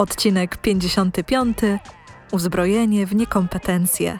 Odcinek 0.00 0.56
55. 0.56 1.58
Uzbrojenie 2.32 3.06
w 3.06 3.14
niekompetencje. 3.14 4.18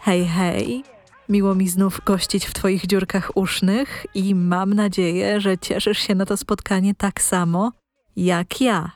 Hej, 0.00 0.26
hej. 0.26 0.84
Miło 1.28 1.54
mi 1.54 1.68
znów 1.68 2.00
gościć 2.06 2.46
w 2.46 2.54
Twoich 2.54 2.86
dziurkach 2.86 3.36
usznych 3.36 4.06
i 4.14 4.34
mam 4.34 4.74
nadzieję, 4.74 5.40
że 5.40 5.58
cieszysz 5.58 5.98
się 5.98 6.14
na 6.14 6.26
to 6.26 6.36
spotkanie 6.36 6.94
tak 6.94 7.22
samo 7.22 7.72
jak 8.16 8.60
ja. 8.60 8.90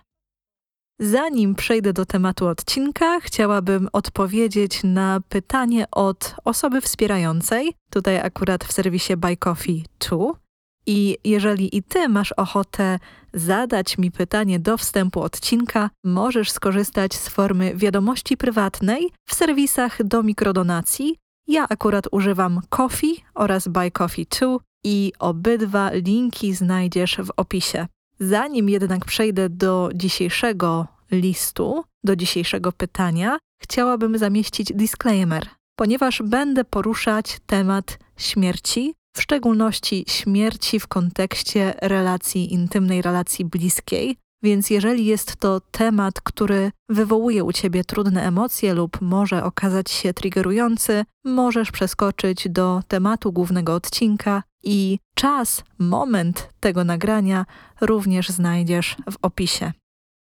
Zanim 1.00 1.54
przejdę 1.54 1.92
do 1.92 2.06
tematu 2.06 2.46
odcinka, 2.46 3.20
chciałabym 3.20 3.88
odpowiedzieć 3.92 4.80
na 4.84 5.20
pytanie 5.28 5.86
od 5.90 6.34
osoby 6.44 6.80
wspierającej, 6.80 7.74
tutaj 7.90 8.20
akurat 8.20 8.64
w 8.64 8.72
serwisie 8.72 9.16
Buy 9.16 9.36
Coffee 9.36 9.84
2. 9.98 10.45
I 10.86 11.18
jeżeli 11.24 11.76
i 11.76 11.82
ty 11.82 12.08
masz 12.08 12.32
ochotę 12.32 12.98
zadać 13.34 13.98
mi 13.98 14.10
pytanie 14.10 14.58
do 14.58 14.76
wstępu 14.76 15.22
odcinka, 15.22 15.90
możesz 16.04 16.50
skorzystać 16.50 17.14
z 17.14 17.28
formy 17.28 17.74
wiadomości 17.74 18.36
prywatnej 18.36 19.10
w 19.28 19.34
serwisach 19.34 20.02
do 20.02 20.22
mikrodonacji. 20.22 21.16
Ja 21.48 21.66
akurat 21.68 22.04
używam 22.10 22.60
Coffee 22.68 23.24
oraz 23.34 23.68
Buy 23.68 23.90
Coffee 23.90 24.26
2 24.40 24.58
i 24.84 25.12
obydwa 25.18 25.90
linki 25.92 26.54
znajdziesz 26.54 27.16
w 27.16 27.30
opisie. 27.36 27.86
Zanim 28.20 28.68
jednak 28.68 29.04
przejdę 29.04 29.48
do 29.48 29.90
dzisiejszego 29.94 30.86
listu, 31.10 31.84
do 32.04 32.16
dzisiejszego 32.16 32.72
pytania, 32.72 33.38
chciałabym 33.62 34.18
zamieścić 34.18 34.72
disclaimer, 34.72 35.48
ponieważ 35.76 36.22
będę 36.22 36.64
poruszać 36.64 37.38
temat 37.46 37.98
śmierci, 38.16 38.94
w 39.16 39.22
szczególności 39.22 40.04
śmierci 40.08 40.80
w 40.80 40.86
kontekście 40.86 41.74
relacji 41.82 42.52
intymnej, 42.54 43.02
relacji 43.02 43.44
bliskiej. 43.44 44.16
Więc 44.42 44.70
jeżeli 44.70 45.06
jest 45.06 45.36
to 45.36 45.60
temat, 45.60 46.20
który 46.20 46.72
wywołuje 46.88 47.44
u 47.44 47.52
ciebie 47.52 47.84
trudne 47.84 48.22
emocje 48.22 48.74
lub 48.74 49.00
może 49.00 49.44
okazać 49.44 49.90
się 49.90 50.14
triggerujący, 50.14 51.04
możesz 51.24 51.70
przeskoczyć 51.70 52.48
do 52.48 52.82
tematu 52.88 53.32
głównego 53.32 53.74
odcinka 53.74 54.42
i 54.62 54.98
czas, 55.14 55.64
moment 55.78 56.48
tego 56.60 56.84
nagrania 56.84 57.46
również 57.80 58.28
znajdziesz 58.28 58.96
w 59.10 59.16
opisie. 59.22 59.72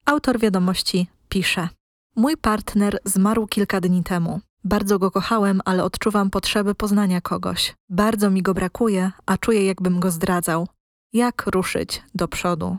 Autor 0.06 0.40
wiadomości 0.40 1.08
pisze: 1.30 1.70
Mój 2.16 2.38
partner 2.38 3.00
zmarł 3.06 3.48
kilka 3.48 3.82
dni 3.82 4.04
temu. 4.04 4.40
Bardzo 4.66 5.00
go 5.00 5.12
kochałem, 5.12 5.62
ale 5.66 5.84
odczuwam 5.84 6.30
potrzebę 6.30 6.76
poznania 6.76 7.22
kogoś. 7.22 7.76
Bardzo 7.90 8.30
mi 8.30 8.42
go 8.42 8.54
brakuje, 8.54 9.12
a 9.26 9.38
czuję, 9.38 9.66
jakbym 9.66 10.00
go 10.00 10.12
zdradzał. 10.12 10.68
Jak 11.14 11.48
ruszyć 11.48 12.04
do 12.16 12.28
przodu? 12.28 12.78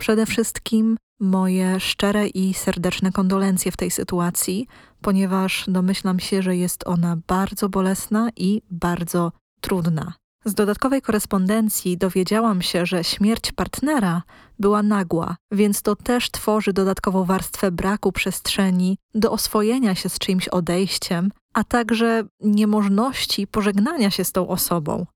Przede 0.00 0.26
wszystkim 0.26 0.96
moje 1.20 1.80
szczere 1.80 2.28
i 2.28 2.54
serdeczne 2.54 3.12
kondolencje 3.12 3.72
w 3.72 3.76
tej 3.76 3.90
sytuacji, 3.90 4.66
ponieważ 5.00 5.64
domyślam 5.68 6.20
się, 6.20 6.42
że 6.42 6.56
jest 6.56 6.86
ona 6.86 7.16
bardzo 7.26 7.68
bolesna 7.68 8.30
i 8.36 8.62
bardzo 8.70 9.32
trudna. 9.60 10.12
Z 10.44 10.54
dodatkowej 10.54 11.02
korespondencji 11.02 11.98
dowiedziałam 11.98 12.62
się, 12.62 12.86
że 12.86 13.04
śmierć 13.04 13.52
partnera 13.52 14.22
była 14.58 14.82
nagła, 14.82 15.36
więc 15.52 15.82
to 15.82 15.96
też 15.96 16.30
tworzy 16.30 16.72
dodatkową 16.72 17.24
warstwę 17.24 17.72
braku 17.72 18.12
przestrzeni 18.12 18.98
do 19.14 19.32
oswojenia 19.32 19.94
się 19.94 20.08
z 20.08 20.18
czyimś 20.18 20.48
odejściem, 20.48 21.30
a 21.54 21.64
także 21.64 22.24
niemożności 22.40 23.46
pożegnania 23.46 24.10
się 24.10 24.24
z 24.24 24.32
tą 24.32 24.48
osobą. 24.48 25.06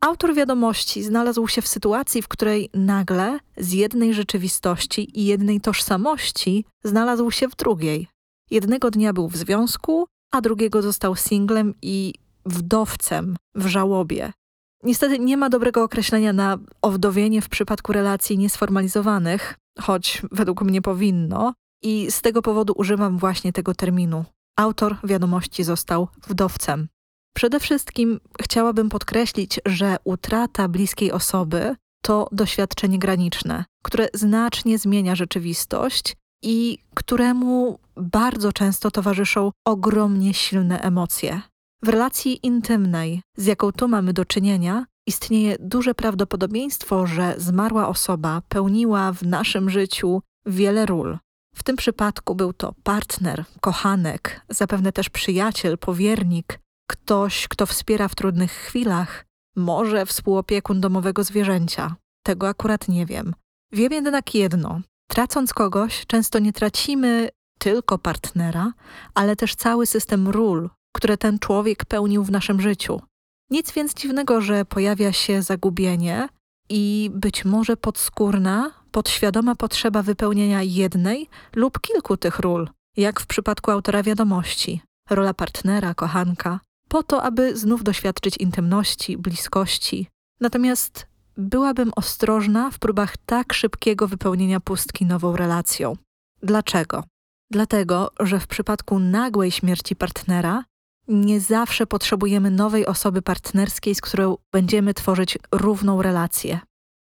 Autor 0.00 0.34
wiadomości 0.34 1.02
znalazł 1.02 1.48
się 1.48 1.62
w 1.62 1.68
sytuacji, 1.68 2.22
w 2.22 2.28
której 2.28 2.70
nagle 2.74 3.38
z 3.56 3.72
jednej 3.72 4.14
rzeczywistości 4.14 5.20
i 5.20 5.24
jednej 5.24 5.60
tożsamości 5.60 6.64
znalazł 6.84 7.30
się 7.30 7.48
w 7.48 7.56
drugiej. 7.56 8.08
Jednego 8.50 8.90
dnia 8.90 9.12
był 9.12 9.28
w 9.28 9.36
związku, 9.36 10.06
a 10.30 10.40
drugiego 10.40 10.82
został 10.82 11.16
singlem 11.16 11.74
i 11.82 12.14
wdowcem 12.46 13.36
w 13.54 13.66
żałobie. 13.66 14.32
Niestety 14.82 15.18
nie 15.18 15.36
ma 15.36 15.50
dobrego 15.50 15.82
określenia 15.82 16.32
na 16.32 16.58
owdowienie 16.82 17.42
w 17.42 17.48
przypadku 17.48 17.92
relacji 17.92 18.38
niesformalizowanych, 18.38 19.54
choć 19.80 20.22
według 20.32 20.62
mnie 20.62 20.82
powinno, 20.82 21.54
i 21.82 22.10
z 22.10 22.20
tego 22.22 22.42
powodu 22.42 22.72
używam 22.76 23.18
właśnie 23.18 23.52
tego 23.52 23.74
terminu. 23.74 24.24
Autor 24.56 24.96
wiadomości 25.04 25.64
został 25.64 26.08
wdowcem. 26.28 26.88
Przede 27.36 27.60
wszystkim 27.60 28.20
chciałabym 28.42 28.88
podkreślić, 28.88 29.60
że 29.66 29.96
utrata 30.04 30.68
bliskiej 30.68 31.12
osoby 31.12 31.76
to 32.02 32.28
doświadczenie 32.32 32.98
graniczne, 32.98 33.64
które 33.82 34.08
znacznie 34.14 34.78
zmienia 34.78 35.14
rzeczywistość 35.14 36.16
i 36.42 36.78
któremu 36.94 37.78
bardzo 37.96 38.52
często 38.52 38.90
towarzyszą 38.90 39.50
ogromnie 39.64 40.34
silne 40.34 40.80
emocje. 40.80 41.42
W 41.82 41.88
relacji 41.88 42.46
intymnej, 42.46 43.22
z 43.36 43.46
jaką 43.46 43.72
tu 43.72 43.88
mamy 43.88 44.12
do 44.12 44.24
czynienia, 44.24 44.86
istnieje 45.06 45.56
duże 45.60 45.94
prawdopodobieństwo, 45.94 47.06
że 47.06 47.34
zmarła 47.36 47.88
osoba 47.88 48.42
pełniła 48.48 49.12
w 49.12 49.22
naszym 49.22 49.70
życiu 49.70 50.22
wiele 50.46 50.86
ról. 50.86 51.18
W 51.54 51.62
tym 51.62 51.76
przypadku 51.76 52.34
był 52.34 52.52
to 52.52 52.74
partner, 52.82 53.44
kochanek, 53.60 54.40
zapewne 54.48 54.92
też 54.92 55.10
przyjaciel, 55.10 55.78
powiernik, 55.78 56.60
ktoś, 56.90 57.48
kto 57.48 57.66
wspiera 57.66 58.08
w 58.08 58.14
trudnych 58.14 58.52
chwilach, 58.52 59.24
może 59.56 60.06
współopiekun 60.06 60.80
domowego 60.80 61.24
zwierzęcia. 61.24 61.96
Tego 62.22 62.48
akurat 62.48 62.88
nie 62.88 63.06
wiem. 63.06 63.34
Wiem 63.72 63.92
jednak 63.92 64.34
jedno: 64.34 64.80
tracąc 65.10 65.54
kogoś, 65.54 66.06
często 66.06 66.38
nie 66.38 66.52
tracimy 66.52 67.28
tylko 67.58 67.98
partnera, 67.98 68.72
ale 69.14 69.36
też 69.36 69.54
cały 69.54 69.86
system 69.86 70.28
ról, 70.28 70.70
które 70.98 71.16
ten 71.16 71.38
człowiek 71.38 71.84
pełnił 71.84 72.24
w 72.24 72.30
naszym 72.30 72.60
życiu. 72.60 73.00
Nic 73.50 73.72
więc 73.72 73.94
dziwnego, 73.94 74.40
że 74.40 74.64
pojawia 74.64 75.12
się 75.12 75.42
zagubienie 75.42 76.28
i 76.68 77.10
być 77.14 77.44
może 77.44 77.76
podskórna, 77.76 78.70
podświadoma 78.90 79.54
potrzeba 79.54 80.02
wypełnienia 80.02 80.62
jednej 80.62 81.28
lub 81.56 81.80
kilku 81.80 82.16
tych 82.16 82.38
ról, 82.38 82.68
jak 82.96 83.20
w 83.20 83.26
przypadku 83.26 83.70
autora 83.70 84.02
wiadomości. 84.02 84.80
Rola 85.10 85.34
partnera, 85.34 85.94
kochanka, 85.94 86.60
po 86.88 87.02
to, 87.02 87.22
aby 87.22 87.56
znów 87.56 87.84
doświadczyć 87.84 88.36
intymności, 88.36 89.18
bliskości. 89.18 90.08
Natomiast 90.40 91.06
byłabym 91.36 91.92
ostrożna 91.96 92.70
w 92.70 92.78
próbach 92.78 93.16
tak 93.16 93.52
szybkiego 93.52 94.08
wypełnienia 94.08 94.60
pustki 94.60 95.06
nową 95.06 95.36
relacją. 95.36 95.96
Dlaczego? 96.42 97.04
Dlatego, 97.50 98.10
że 98.20 98.40
w 98.40 98.46
przypadku 98.46 98.98
nagłej 98.98 99.50
śmierci 99.50 99.96
partnera 99.96 100.64
nie 101.08 101.40
zawsze 101.40 101.86
potrzebujemy 101.86 102.50
nowej 102.50 102.86
osoby 102.86 103.22
partnerskiej, 103.22 103.94
z 103.94 104.00
którą 104.00 104.36
będziemy 104.52 104.94
tworzyć 104.94 105.38
równą 105.52 106.02
relację. 106.02 106.58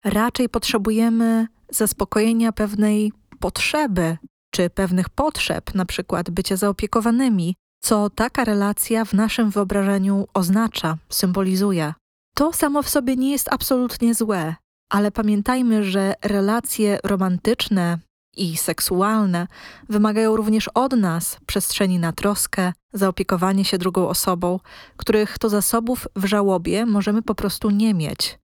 Raczej 0.04 0.48
potrzebujemy 0.48 1.46
zaspokojenia 1.70 2.52
pewnej 2.52 3.12
potrzeby, 3.38 4.16
czy 4.54 4.70
pewnych 4.70 5.08
potrzeb, 5.08 5.74
na 5.74 5.84
przykład 5.86 6.30
bycia 6.30 6.56
zaopiekowanymi, 6.56 7.54
co 7.82 8.10
taka 8.10 8.44
relacja 8.44 9.04
w 9.04 9.12
naszym 9.12 9.50
wyobrażeniu 9.50 10.26
oznacza, 10.34 10.96
symbolizuje. 11.08 11.94
To 12.34 12.52
samo 12.52 12.82
w 12.82 12.88
sobie 12.88 13.16
nie 13.16 13.30
jest 13.30 13.52
absolutnie 13.52 14.14
złe, 14.14 14.54
ale 14.90 15.10
pamiętajmy, 15.10 15.84
że 15.84 16.14
relacje 16.22 16.98
romantyczne 17.04 17.98
i 18.36 18.56
seksualne 18.56 19.46
wymagają 19.88 20.36
również 20.36 20.68
od 20.68 20.92
nas 20.92 21.36
przestrzeni 21.46 21.98
na 21.98 22.12
troskę, 22.12 22.72
zaopiekowanie 22.92 23.64
się 23.64 23.78
drugą 23.78 24.08
osobą, 24.08 24.60
których 24.96 25.38
to 25.38 25.48
zasobów 25.48 26.08
w 26.16 26.24
żałobie 26.24 26.86
możemy 26.86 27.22
po 27.22 27.34
prostu 27.34 27.70
nie 27.70 27.94
mieć. 27.94 28.38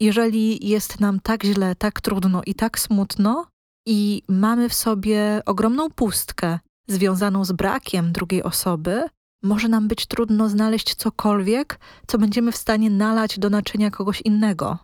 Jeżeli 0.00 0.68
jest 0.68 1.00
nam 1.00 1.20
tak 1.20 1.44
źle, 1.44 1.74
tak 1.76 2.00
trudno 2.00 2.42
i 2.46 2.54
tak 2.54 2.78
smutno, 2.78 3.46
i 3.86 4.22
mamy 4.28 4.68
w 4.68 4.74
sobie 4.74 5.42
ogromną 5.46 5.90
pustkę 5.90 6.58
związaną 6.88 7.44
z 7.44 7.52
brakiem 7.52 8.12
drugiej 8.12 8.42
osoby, 8.42 9.08
może 9.42 9.68
nam 9.68 9.88
być 9.88 10.06
trudno 10.06 10.48
znaleźć 10.48 10.94
cokolwiek, 10.94 11.78
co 12.06 12.18
będziemy 12.18 12.52
w 12.52 12.56
stanie 12.56 12.90
nalać 12.90 13.38
do 13.38 13.50
naczynia 13.50 13.90
kogoś 13.90 14.20
innego. 14.20 14.78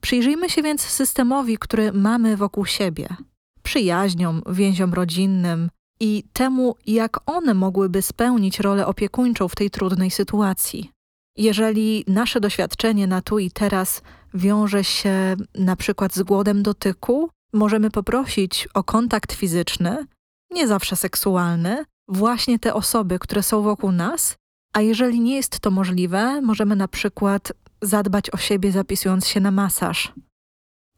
Przyjrzyjmy 0.00 0.50
się 0.50 0.62
więc 0.62 0.80
systemowi, 0.80 1.58
który 1.58 1.92
mamy 1.92 2.36
wokół 2.36 2.66
siebie. 2.66 3.16
Przyjaźniom, 3.64 4.42
więziom 4.50 4.94
rodzinnym 4.94 5.70
i 6.00 6.24
temu, 6.32 6.74
jak 6.86 7.20
one 7.26 7.54
mogłyby 7.54 8.02
spełnić 8.02 8.60
rolę 8.60 8.86
opiekuńczą 8.86 9.48
w 9.48 9.54
tej 9.56 9.70
trudnej 9.70 10.10
sytuacji. 10.10 10.90
Jeżeli 11.36 12.04
nasze 12.06 12.40
doświadczenie 12.40 13.06
na 13.06 13.22
tu 13.22 13.38
i 13.38 13.50
teraz 13.50 14.02
wiąże 14.34 14.84
się 14.84 15.36
na 15.54 15.76
przykład 15.76 16.14
z 16.14 16.22
głodem 16.22 16.62
dotyku, 16.62 17.30
możemy 17.52 17.90
poprosić 17.90 18.68
o 18.74 18.84
kontakt 18.84 19.32
fizyczny, 19.32 20.06
nie 20.50 20.68
zawsze 20.68 20.96
seksualny, 20.96 21.84
właśnie 22.08 22.58
te 22.58 22.74
osoby, 22.74 23.18
które 23.18 23.42
są 23.42 23.62
wokół 23.62 23.92
nas, 23.92 24.36
a 24.72 24.80
jeżeli 24.80 25.20
nie 25.20 25.36
jest 25.36 25.60
to 25.60 25.70
możliwe, 25.70 26.40
możemy 26.40 26.76
na 26.76 26.88
przykład 26.88 27.52
zadbać 27.82 28.30
o 28.30 28.36
siebie 28.36 28.72
zapisując 28.72 29.26
się 29.26 29.40
na 29.40 29.50
masaż. 29.50 30.12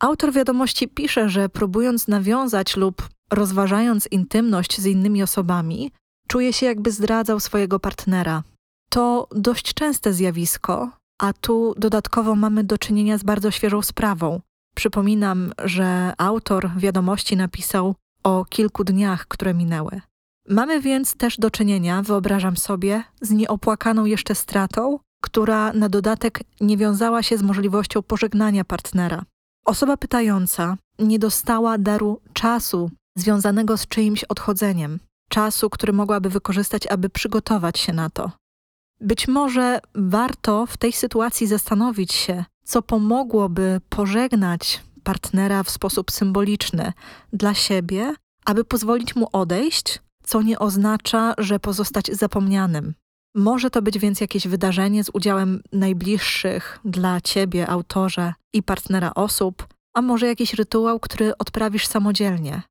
Autor 0.00 0.32
wiadomości 0.32 0.88
pisze, 0.88 1.28
że 1.28 1.48
próbując 1.48 2.08
nawiązać 2.08 2.76
lub 2.76 3.08
rozważając 3.30 4.06
intymność 4.10 4.80
z 4.80 4.86
innymi 4.86 5.22
osobami, 5.22 5.92
czuje 6.28 6.52
się 6.52 6.66
jakby 6.66 6.90
zdradzał 6.90 7.40
swojego 7.40 7.80
partnera. 7.80 8.42
To 8.90 9.28
dość 9.30 9.74
częste 9.74 10.12
zjawisko, 10.12 10.90
a 11.18 11.32
tu 11.32 11.74
dodatkowo 11.78 12.34
mamy 12.34 12.64
do 12.64 12.78
czynienia 12.78 13.18
z 13.18 13.22
bardzo 13.22 13.50
świeżą 13.50 13.82
sprawą. 13.82 14.40
Przypominam, 14.74 15.52
że 15.64 16.12
autor 16.18 16.70
wiadomości 16.76 17.36
napisał 17.36 17.94
o 18.24 18.44
kilku 18.44 18.84
dniach, 18.84 19.26
które 19.28 19.54
minęły. 19.54 20.00
Mamy 20.48 20.80
więc 20.80 21.14
też 21.14 21.36
do 21.38 21.50
czynienia, 21.50 22.02
wyobrażam 22.02 22.56
sobie, 22.56 23.02
z 23.20 23.30
nieopłakaną 23.30 24.04
jeszcze 24.04 24.34
stratą, 24.34 24.98
która 25.22 25.72
na 25.72 25.88
dodatek 25.88 26.40
nie 26.60 26.76
wiązała 26.76 27.22
się 27.22 27.38
z 27.38 27.42
możliwością 27.42 28.02
pożegnania 28.02 28.64
partnera. 28.64 29.24
Osoba 29.66 29.96
pytająca 29.96 30.76
nie 30.98 31.18
dostała 31.18 31.78
daru 31.78 32.20
czasu 32.32 32.90
związanego 33.16 33.76
z 33.76 33.86
czyimś 33.88 34.24
odchodzeniem, 34.24 34.98
czasu, 35.28 35.70
który 35.70 35.92
mogłaby 35.92 36.30
wykorzystać, 36.30 36.86
aby 36.86 37.08
przygotować 37.08 37.78
się 37.78 37.92
na 37.92 38.10
to. 38.10 38.30
Być 39.00 39.28
może 39.28 39.80
warto 39.94 40.66
w 40.66 40.76
tej 40.76 40.92
sytuacji 40.92 41.46
zastanowić 41.46 42.12
się, 42.12 42.44
co 42.64 42.82
pomogłoby 42.82 43.80
pożegnać 43.88 44.82
partnera 45.04 45.62
w 45.62 45.70
sposób 45.70 46.10
symboliczny 46.10 46.92
dla 47.32 47.54
siebie, 47.54 48.14
aby 48.44 48.64
pozwolić 48.64 49.16
mu 49.16 49.28
odejść, 49.32 50.00
co 50.22 50.42
nie 50.42 50.58
oznacza, 50.58 51.34
że 51.38 51.60
pozostać 51.60 52.06
zapomnianym. 52.06 52.94
Może 53.34 53.70
to 53.70 53.82
być 53.82 53.98
więc 53.98 54.20
jakieś 54.20 54.48
wydarzenie 54.48 55.04
z 55.04 55.10
udziałem 55.12 55.62
najbliższych 55.72 56.80
dla 56.84 57.20
ciebie, 57.20 57.68
autorze 57.68 58.34
i 58.56 58.62
partnera 58.62 59.14
osób, 59.14 59.66
a 59.94 60.02
może 60.02 60.26
jakiś 60.26 60.54
rytuał, 60.54 61.00
który 61.00 61.38
odprawisz 61.38 61.86
samodzielnie. 61.86 62.62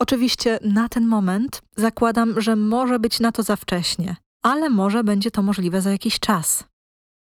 Oczywiście 0.00 0.58
na 0.62 0.88
ten 0.88 1.06
moment 1.06 1.62
zakładam, 1.76 2.40
że 2.40 2.56
może 2.56 2.98
być 2.98 3.20
na 3.20 3.32
to 3.32 3.42
za 3.42 3.56
wcześnie, 3.56 4.16
ale 4.42 4.70
może 4.70 5.04
będzie 5.04 5.30
to 5.30 5.42
możliwe 5.42 5.82
za 5.82 5.90
jakiś 5.90 6.20
czas. 6.20 6.64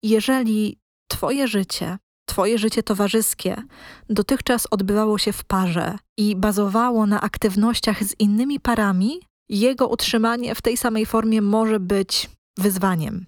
Jeżeli 0.02 0.78
Twoje 1.10 1.48
życie, 1.48 1.98
Twoje 2.28 2.58
życie 2.58 2.82
towarzyskie 2.82 3.62
dotychczas 4.10 4.66
odbywało 4.70 5.18
się 5.18 5.32
w 5.32 5.44
parze 5.44 5.98
i 6.18 6.36
bazowało 6.36 7.06
na 7.06 7.20
aktywnościach 7.20 8.04
z 8.04 8.14
innymi 8.18 8.60
parami, 8.60 9.20
jego 9.48 9.88
utrzymanie 9.88 10.54
w 10.54 10.62
tej 10.62 10.76
samej 10.76 11.06
formie 11.06 11.42
może 11.42 11.80
być 11.80 12.30
wyzwaniem. 12.58 13.26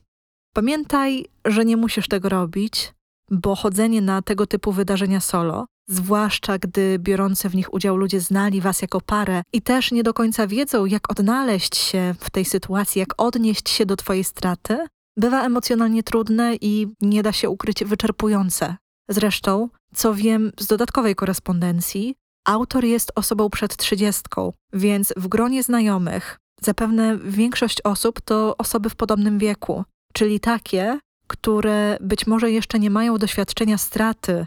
Pamiętaj, 0.54 1.26
że 1.44 1.64
nie 1.64 1.76
musisz 1.76 2.08
tego 2.08 2.28
robić, 2.28 2.92
bo 3.30 3.56
chodzenie 3.56 4.00
na 4.02 4.22
tego 4.22 4.46
typu 4.46 4.72
wydarzenia 4.72 5.20
solo, 5.20 5.66
zwłaszcza 5.88 6.58
gdy 6.58 6.98
biorący 6.98 7.48
w 7.48 7.54
nich 7.54 7.74
udział 7.74 7.96
ludzie 7.96 8.20
znali 8.20 8.60
was 8.60 8.82
jako 8.82 9.00
parę 9.00 9.42
i 9.52 9.62
też 9.62 9.92
nie 9.92 10.02
do 10.02 10.14
końca 10.14 10.46
wiedzą, 10.46 10.86
jak 10.86 11.10
odnaleźć 11.10 11.76
się 11.76 12.14
w 12.20 12.30
tej 12.30 12.44
sytuacji, 12.44 12.98
jak 12.98 13.08
odnieść 13.16 13.68
się 13.68 13.86
do 13.86 13.96
twojej 13.96 14.24
straty, 14.24 14.86
bywa 15.16 15.44
emocjonalnie 15.44 16.02
trudne 16.02 16.56
i 16.60 16.86
nie 17.00 17.22
da 17.22 17.32
się 17.32 17.50
ukryć 17.50 17.84
wyczerpujące. 17.84 18.76
Zresztą, 19.08 19.68
co 19.94 20.14
wiem 20.14 20.52
z 20.60 20.66
dodatkowej 20.66 21.14
korespondencji, 21.14 22.14
autor 22.46 22.84
jest 22.84 23.12
osobą 23.14 23.50
przed 23.50 23.76
trzydziestką, 23.76 24.52
więc 24.72 25.12
w 25.16 25.28
gronie 25.28 25.62
znajomych 25.62 26.38
zapewne 26.62 27.18
większość 27.18 27.80
osób 27.84 28.20
to 28.20 28.56
osoby 28.56 28.90
w 28.90 28.96
podobnym 28.96 29.38
wieku, 29.38 29.84
czyli 30.12 30.40
takie, 30.40 30.98
które 31.28 31.98
być 32.00 32.26
może 32.26 32.50
jeszcze 32.50 32.78
nie 32.78 32.90
mają 32.90 33.18
doświadczenia 33.18 33.78
straty 33.78 34.46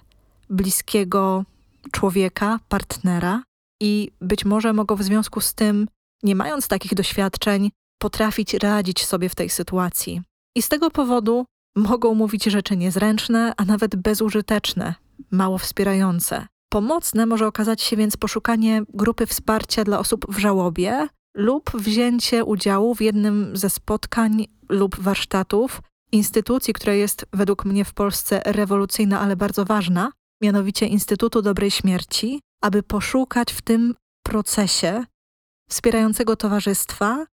bliskiego 0.49 1.45
człowieka, 1.91 2.59
partnera 2.69 3.43
i 3.81 4.11
być 4.21 4.45
może 4.45 4.73
mogą 4.73 4.95
w 4.95 5.03
związku 5.03 5.41
z 5.41 5.53
tym, 5.53 5.87
nie 6.23 6.35
mając 6.35 6.67
takich 6.67 6.93
doświadczeń, 6.93 7.71
potrafić 8.01 8.53
radzić 8.53 9.05
sobie 9.05 9.29
w 9.29 9.35
tej 9.35 9.49
sytuacji. 9.49 10.21
I 10.55 10.61
z 10.61 10.69
tego 10.69 10.91
powodu 10.91 11.45
mogą 11.75 12.13
mówić 12.13 12.43
rzeczy 12.43 12.77
niezręczne, 12.77 13.53
a 13.57 13.65
nawet 13.65 13.95
bezużyteczne, 13.95 14.95
mało 15.31 15.57
wspierające. 15.57 16.47
Pomocne 16.69 17.25
może 17.25 17.47
okazać 17.47 17.81
się 17.81 17.95
więc 17.95 18.17
poszukanie 18.17 18.83
grupy 18.93 19.25
wsparcia 19.25 19.83
dla 19.83 19.99
osób 19.99 20.25
w 20.35 20.37
żałobie 20.37 21.07
lub 21.35 21.71
wzięcie 21.73 22.45
udziału 22.45 22.95
w 22.95 23.01
jednym 23.01 23.57
ze 23.57 23.69
spotkań 23.69 24.47
lub 24.69 24.99
warsztatów 24.99 25.81
instytucji, 26.11 26.73
która 26.73 26.93
jest 26.93 27.25
według 27.33 27.65
mnie 27.65 27.85
w 27.85 27.93
Polsce 27.93 28.41
rewolucyjna, 28.45 29.19
ale 29.19 29.35
bardzo 29.35 29.65
ważna, 29.65 30.11
mianowicie 30.41 30.85
Instytutu 30.85 31.41
Dobrej 31.41 31.71
Śmierci, 31.71 32.41
aby 32.61 32.83
poszukać 32.83 33.53
w 33.53 33.61
tym 33.61 33.95
procesie 34.25 35.05
wspierającego 35.69 36.35
towarzystwa 36.35 37.25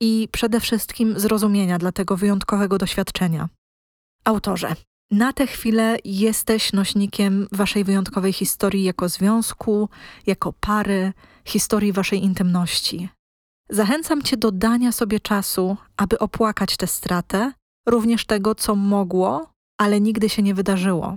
i 0.00 0.28
przede 0.32 0.60
wszystkim 0.60 1.18
zrozumienia 1.20 1.78
dla 1.78 1.92
tego 1.92 2.16
wyjątkowego 2.16 2.78
doświadczenia. 2.78 3.48
Autorze, 4.24 4.74
na 5.10 5.32
tę 5.32 5.46
chwilę 5.46 5.96
jesteś 6.04 6.72
nośnikiem 6.72 7.46
waszej 7.52 7.84
wyjątkowej 7.84 8.32
historii 8.32 8.84
jako 8.84 9.08
związku, 9.08 9.88
jako 10.26 10.52
pary, 10.52 11.12
historii 11.44 11.92
waszej 11.92 12.24
intymności. 12.24 13.08
Zachęcam 13.70 14.22
cię 14.22 14.36
do 14.36 14.52
dania 14.52 14.92
sobie 14.92 15.20
czasu, 15.20 15.76
aby 15.96 16.18
opłakać 16.18 16.76
tę 16.76 16.86
stratę, 16.86 17.52
również 17.86 18.26
tego, 18.26 18.54
co 18.54 18.74
mogło, 18.74 19.46
ale 19.78 20.00
nigdy 20.00 20.28
się 20.28 20.42
nie 20.42 20.54
wydarzyło, 20.54 21.16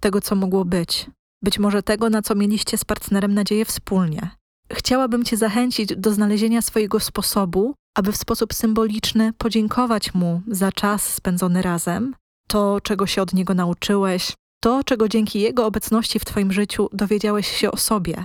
tego, 0.00 0.20
co 0.20 0.34
mogło 0.34 0.64
być, 0.64 1.10
być 1.42 1.58
może 1.58 1.82
tego, 1.82 2.10
na 2.10 2.22
co 2.22 2.34
mieliście 2.34 2.78
z 2.78 2.84
partnerem 2.84 3.34
nadzieję 3.34 3.64
wspólnie. 3.64 4.30
Chciałabym 4.72 5.24
cię 5.24 5.36
zachęcić 5.36 5.96
do 5.96 6.12
znalezienia 6.12 6.62
swojego 6.62 7.00
sposobu, 7.00 7.74
aby 7.96 8.12
w 8.12 8.16
sposób 8.16 8.54
symboliczny 8.54 9.32
podziękować 9.32 10.14
mu 10.14 10.42
za 10.48 10.72
czas 10.72 11.14
spędzony 11.14 11.62
razem, 11.62 12.14
to, 12.48 12.80
czego 12.80 13.06
się 13.06 13.22
od 13.22 13.34
niego 13.34 13.54
nauczyłeś, 13.54 14.32
to, 14.60 14.84
czego 14.84 15.08
dzięki 15.08 15.40
jego 15.40 15.66
obecności 15.66 16.18
w 16.18 16.24
Twoim 16.24 16.52
życiu 16.52 16.88
dowiedziałeś 16.92 17.48
się 17.48 17.70
o 17.70 17.76
sobie. 17.76 18.24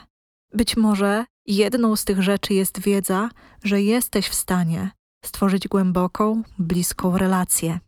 Być 0.54 0.78
może 0.78 1.26
jedną 1.46 1.96
z 1.96 2.06
tych 2.06 2.22
rzeczy 2.22 2.54
jest 2.54 2.80
wiedza, 2.80 3.30
że 3.64 3.82
jesteś 3.82 4.28
w 4.28 4.34
stanie 4.34 4.92
stworzyć 5.26 5.68
głęboką, 5.68 6.44
bliską 6.60 7.18
relację. 7.18 7.80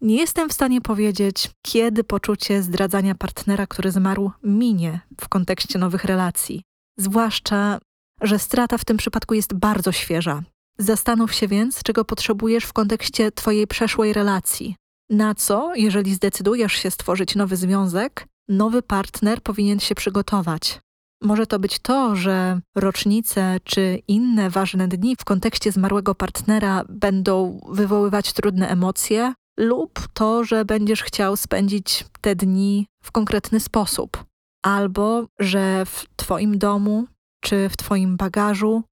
Nie 0.00 0.16
jestem 0.16 0.48
w 0.48 0.52
stanie 0.52 0.80
powiedzieć, 0.80 1.50
kiedy 1.62 2.04
poczucie 2.04 2.62
zdradzania 2.62 3.14
partnera, 3.14 3.66
który 3.66 3.90
zmarł, 3.90 4.30
minie 4.42 5.00
w 5.20 5.28
kontekście 5.28 5.78
nowych 5.78 6.04
relacji. 6.04 6.62
Zwłaszcza, 6.98 7.78
że 8.20 8.38
strata 8.38 8.78
w 8.78 8.84
tym 8.84 8.96
przypadku 8.96 9.34
jest 9.34 9.54
bardzo 9.54 9.92
świeża. 9.92 10.42
Zastanów 10.78 11.34
się 11.34 11.48
więc, 11.48 11.82
czego 11.82 12.04
potrzebujesz 12.04 12.64
w 12.64 12.72
kontekście 12.72 13.32
Twojej 13.32 13.66
przeszłej 13.66 14.12
relacji. 14.12 14.76
Na 15.10 15.34
co, 15.34 15.74
jeżeli 15.74 16.14
zdecydujesz 16.14 16.72
się 16.72 16.90
stworzyć 16.90 17.34
nowy 17.36 17.56
związek, 17.56 18.26
nowy 18.48 18.82
partner 18.82 19.42
powinien 19.42 19.80
się 19.80 19.94
przygotować. 19.94 20.80
Może 21.22 21.46
to 21.46 21.58
być 21.58 21.78
to, 21.78 22.16
że 22.16 22.60
rocznice 22.74 23.56
czy 23.64 24.02
inne 24.08 24.50
ważne 24.50 24.88
dni 24.88 25.16
w 25.16 25.24
kontekście 25.24 25.72
zmarłego 25.72 26.14
partnera 26.14 26.84
będą 26.88 27.60
wywoływać 27.68 28.32
trudne 28.32 28.68
emocje, 28.68 29.34
lub 29.58 30.08
to, 30.14 30.44
że 30.44 30.64
będziesz 30.64 31.02
chciał 31.02 31.36
spędzić 31.36 32.04
te 32.20 32.36
dni 32.36 32.86
w 33.02 33.12
konkretny 33.12 33.60
sposób, 33.60 34.24
albo 34.62 35.26
że 35.38 35.86
w 35.86 36.04
Twoim 36.16 36.58
domu 36.58 37.06
czy 37.40 37.68
w 37.68 37.76
Twoim 37.76 38.16
bagażu 38.16 38.82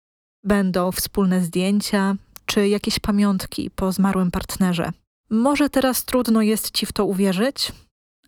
będą 0.44 0.92
wspólne 0.92 1.44
zdjęcia 1.44 2.16
czy 2.46 2.68
jakieś 2.68 2.98
pamiątki 2.98 3.70
po 3.70 3.92
zmarłym 3.92 4.30
partnerze. 4.30 4.92
Może 5.30 5.70
teraz 5.70 6.04
trudno 6.04 6.42
jest 6.42 6.70
Ci 6.70 6.86
w 6.86 6.92
to 6.92 7.04
uwierzyć, 7.04 7.72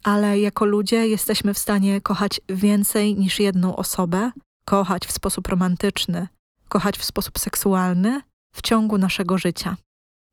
ale 0.05 0.41
jako 0.41 0.65
ludzie 0.65 1.09
jesteśmy 1.09 1.55
w 1.55 1.59
stanie 1.59 2.01
kochać 2.01 2.41
więcej 2.49 3.17
niż 3.17 3.41
jedną 3.41 3.77
osobę, 3.77 4.31
kochać 4.65 5.07
w 5.07 5.13
sposób 5.13 5.49
romantyczny, 5.49 6.29
kochać 6.69 6.99
w 6.99 7.05
sposób 7.05 7.39
seksualny 7.39 8.21
w 8.55 8.63
ciągu 8.63 8.99
naszego 8.99 9.39
życia. 9.39 9.77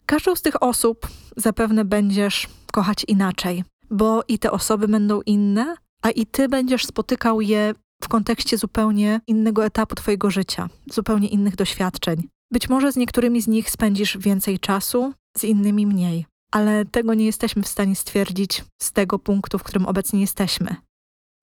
Każdą 0.06 0.36
z 0.36 0.42
tych 0.42 0.64
osób 0.64 1.08
zapewne 1.38 1.86
będziesz 1.86 2.48
kochać 2.74 3.06
inaczej, 3.08 3.64
bo 3.90 4.24
i 4.28 4.40
te 4.40 4.52
osoby 4.52 4.88
będą 4.88 5.22
inne, 5.22 5.76
a 6.02 6.10
i 6.10 6.26
ty 6.26 6.50
będziesz 6.50 6.86
spotykał 6.86 7.42
je 7.42 7.74
w 8.04 8.08
kontekście 8.08 8.58
zupełnie 8.58 9.22
innego 9.28 9.66
etapu 9.66 9.96
Twojego 9.96 10.32
życia, 10.32 10.70
zupełnie 10.92 11.28
innych 11.28 11.56
doświadczeń. 11.56 12.28
Być 12.52 12.70
może 12.70 12.92
z 12.92 12.96
niektórymi 12.96 13.42
z 13.42 13.48
nich 13.48 13.70
spędzisz 13.70 14.18
więcej 14.18 14.60
czasu, 14.60 15.14
z 15.38 15.44
innymi 15.44 15.88
mniej, 15.88 16.26
ale 16.52 16.86
tego 16.86 17.14
nie 17.14 17.26
jesteśmy 17.26 17.64
w 17.64 17.68
stanie 17.68 17.96
stwierdzić 17.96 18.66
z 18.82 18.92
tego 18.92 19.20
punktu, 19.20 19.60
w 19.60 19.64
którym 19.64 19.86
obecnie 19.86 20.22
jesteśmy. 20.22 20.76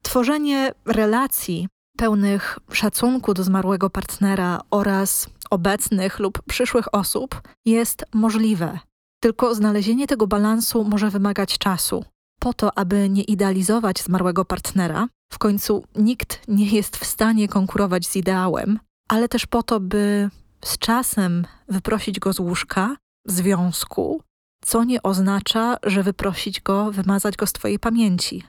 Tworzenie 0.03 0.73
relacji 0.85 1.69
pełnych 1.97 2.59
szacunku 2.73 3.35
do 3.35 3.45
zmarłego 3.45 3.91
partnera 3.91 4.61
oraz 4.71 5.29
obecnych 5.51 6.19
lub 6.19 6.43
przyszłych 6.43 6.95
osób 6.95 7.43
jest 7.65 8.05
możliwe. 8.15 8.79
Tylko 9.21 9.55
znalezienie 9.55 10.07
tego 10.07 10.27
balansu 10.27 10.85
może 10.85 11.11
wymagać 11.11 11.59
czasu. 11.59 12.05
Po 12.41 12.55
to, 12.55 12.79
aby 12.79 13.09
nie 13.09 13.23
idealizować 13.23 14.03
zmarłego 14.03 14.45
partnera, 14.45 15.09
w 15.33 15.39
końcu 15.39 15.85
nikt 15.97 16.41
nie 16.49 16.71
jest 16.71 16.97
w 16.97 17.07
stanie 17.07 17.49
konkurować 17.49 18.07
z 18.07 18.17
ideałem, 18.17 18.79
ale 19.09 19.29
też 19.29 19.47
po 19.47 19.63
to, 19.63 19.81
by 19.81 20.31
z 20.65 20.79
czasem 20.79 21.47
wyprosić 21.69 22.21
go 22.21 22.33
z 22.33 22.41
łóżka, 22.41 22.97
związku, 23.27 24.23
co 24.65 24.85
nie 24.85 25.03
oznacza, 25.03 25.77
że 25.83 26.03
wyprosić 26.03 26.61
go, 26.61 26.93
wymazać 26.93 27.37
go 27.37 27.47
z 27.47 27.53
Twojej 27.53 27.79
pamięci. 27.79 28.43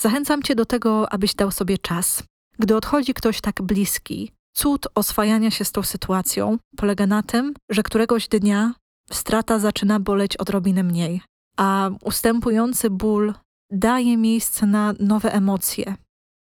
Zachęcam 0.00 0.42
Cię 0.42 0.54
do 0.54 0.64
tego, 0.64 1.12
abyś 1.12 1.34
dał 1.34 1.50
sobie 1.50 1.78
czas. 1.78 2.22
Gdy 2.58 2.76
odchodzi 2.76 3.14
ktoś 3.14 3.40
tak 3.40 3.62
bliski, 3.62 4.32
cud 4.54 4.86
oswajania 4.94 5.50
się 5.50 5.64
z 5.64 5.72
tą 5.72 5.82
sytuacją 5.82 6.58
polega 6.76 7.06
na 7.06 7.22
tym, 7.22 7.54
że 7.70 7.82
któregoś 7.82 8.28
dnia 8.28 8.74
strata 9.10 9.58
zaczyna 9.58 10.00
boleć 10.00 10.36
odrobinę 10.36 10.82
mniej, 10.82 11.20
a 11.56 11.90
ustępujący 12.04 12.90
ból 12.90 13.34
daje 13.70 14.16
miejsce 14.16 14.66
na 14.66 14.94
nowe 15.00 15.32
emocje, 15.32 15.94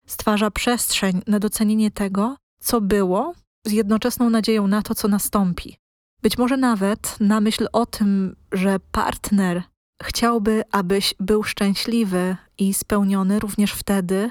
stwarza 0.06 0.50
przestrzeń 0.50 1.22
na 1.26 1.38
docenienie 1.38 1.90
tego, 1.90 2.36
co 2.60 2.80
było, 2.80 3.34
z 3.66 3.72
jednoczesną 3.72 4.30
nadzieją 4.30 4.66
na 4.66 4.82
to, 4.82 4.94
co 4.94 5.08
nastąpi. 5.08 5.76
Być 6.22 6.38
może 6.38 6.56
nawet 6.56 7.16
na 7.20 7.40
myśl 7.40 7.68
o 7.72 7.86
tym, 7.86 8.36
że 8.52 8.80
partner 8.92 9.62
chciałby, 10.02 10.62
abyś 10.72 11.14
był 11.20 11.42
szczęśliwy 11.42 12.36
i 12.58 12.74
spełniony 12.74 13.38
również 13.38 13.72
wtedy, 13.72 14.30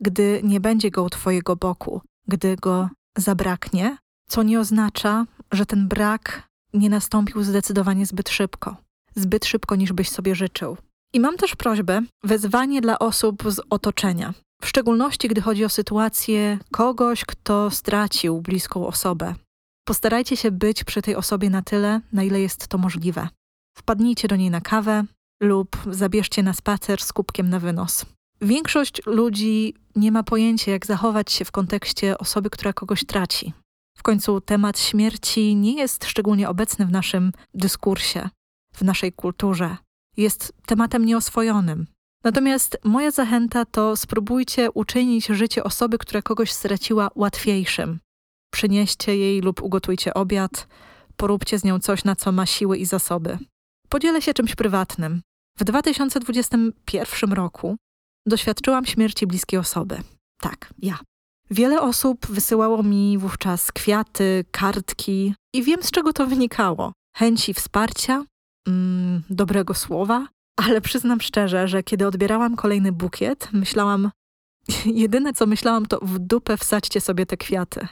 gdy 0.00 0.40
nie 0.44 0.60
będzie 0.60 0.90
go 0.90 1.02
u 1.02 1.10
Twojego 1.10 1.56
boku, 1.56 2.00
gdy 2.28 2.56
go 2.56 2.88
zabraknie, 3.18 3.96
co 4.28 4.42
nie 4.42 4.60
oznacza, 4.60 5.26
że 5.52 5.66
ten 5.66 5.88
brak 5.88 6.48
nie 6.74 6.90
nastąpił 6.90 7.42
zdecydowanie 7.42 8.06
zbyt 8.06 8.28
szybko, 8.28 8.76
zbyt 9.14 9.44
szybko 9.44 9.76
niż 9.76 9.92
byś 9.92 10.10
sobie 10.10 10.34
życzył. 10.34 10.76
I 11.12 11.20
mam 11.20 11.36
też 11.36 11.56
prośbę, 11.56 12.02
wezwanie 12.24 12.80
dla 12.80 12.98
osób 12.98 13.42
z 13.46 13.60
otoczenia, 13.70 14.34
w 14.62 14.66
szczególności 14.66 15.28
gdy 15.28 15.40
chodzi 15.40 15.64
o 15.64 15.68
sytuację 15.68 16.58
kogoś, 16.70 17.24
kto 17.24 17.70
stracił 17.70 18.40
bliską 18.40 18.86
osobę. 18.86 19.34
Postarajcie 19.90 20.36
się 20.36 20.50
być 20.50 20.84
przy 20.84 21.02
tej 21.02 21.16
osobie 21.16 21.50
na 21.50 21.62
tyle, 21.62 22.00
na 22.12 22.22
ile 22.22 22.40
jest 22.40 22.68
to 22.68 22.78
możliwe. 22.78 23.28
Wpadnijcie 23.78 24.28
do 24.28 24.36
niej 24.36 24.50
na 24.50 24.60
kawę 24.60 25.04
lub 25.42 25.76
zabierzcie 25.90 26.42
na 26.42 26.52
spacer 26.52 27.02
z 27.02 27.12
kubkiem 27.12 27.48
na 27.48 27.58
wynos. 27.58 28.06
Większość 28.40 29.06
ludzi 29.06 29.74
nie 29.96 30.12
ma 30.12 30.22
pojęcia, 30.22 30.72
jak 30.72 30.86
zachować 30.86 31.32
się 31.32 31.44
w 31.44 31.52
kontekście 31.52 32.18
osoby, 32.18 32.50
która 32.50 32.72
kogoś 32.72 33.04
traci. 33.04 33.52
W 33.98 34.02
końcu 34.02 34.40
temat 34.40 34.78
śmierci 34.78 35.56
nie 35.56 35.74
jest 35.74 36.04
szczególnie 36.04 36.48
obecny 36.48 36.86
w 36.86 36.90
naszym 36.90 37.32
dyskursie, 37.54 38.28
w 38.74 38.82
naszej 38.82 39.12
kulturze. 39.12 39.76
Jest 40.16 40.52
tematem 40.66 41.04
nieoswojonym. 41.04 41.86
Natomiast 42.24 42.78
moja 42.84 43.10
zachęta 43.10 43.64
to 43.64 43.96
spróbujcie 43.96 44.70
uczynić 44.70 45.26
życie 45.26 45.64
osoby, 45.64 45.98
która 45.98 46.22
kogoś 46.22 46.52
straciła, 46.52 47.10
łatwiejszym. 47.14 48.00
Przynieście 48.50 49.16
jej 49.16 49.40
lub 49.40 49.62
ugotujcie 49.62 50.14
obiad, 50.14 50.68
poróbcie 51.16 51.58
z 51.58 51.64
nią 51.64 51.78
coś, 51.78 52.04
na 52.04 52.16
co 52.16 52.32
ma 52.32 52.46
siły 52.46 52.78
i 52.78 52.86
zasoby. 52.86 53.38
Podzielę 53.88 54.22
się 54.22 54.34
czymś 54.34 54.54
prywatnym. 54.54 55.22
W 55.58 55.64
2021 55.64 57.32
roku 57.32 57.76
doświadczyłam 58.26 58.86
śmierci 58.86 59.26
bliskiej 59.26 59.58
osoby. 59.58 60.02
Tak, 60.40 60.74
ja. 60.78 60.98
Wiele 61.50 61.80
osób 61.80 62.26
wysyłało 62.26 62.82
mi 62.82 63.18
wówczas 63.18 63.72
kwiaty, 63.72 64.44
kartki 64.50 65.34
i 65.54 65.62
wiem 65.62 65.82
z 65.82 65.90
czego 65.90 66.12
to 66.12 66.26
wynikało. 66.26 66.92
Chęci 67.16 67.54
wsparcia, 67.54 68.24
mm, 68.68 69.22
dobrego 69.30 69.74
słowa, 69.74 70.26
ale 70.56 70.80
przyznam 70.80 71.20
szczerze, 71.20 71.68
że 71.68 71.82
kiedy 71.82 72.06
odbierałam 72.06 72.56
kolejny 72.56 72.92
bukiet, 72.92 73.48
myślałam, 73.52 74.10
jedyne 74.86 75.32
co 75.32 75.46
myślałam 75.46 75.86
to 75.86 75.98
w 76.02 76.18
dupę 76.18 76.56
wsadźcie 76.56 77.00
sobie 77.00 77.26
te 77.26 77.36
kwiaty. 77.36 77.88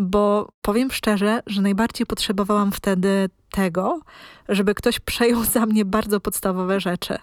Bo 0.00 0.48
powiem 0.62 0.90
szczerze, 0.90 1.42
że 1.46 1.62
najbardziej 1.62 2.06
potrzebowałam 2.06 2.72
wtedy 2.72 3.28
tego, 3.50 4.00
żeby 4.48 4.74
ktoś 4.74 5.00
przejął 5.00 5.44
za 5.44 5.66
mnie 5.66 5.84
bardzo 5.84 6.20
podstawowe 6.20 6.80
rzeczy. 6.80 7.18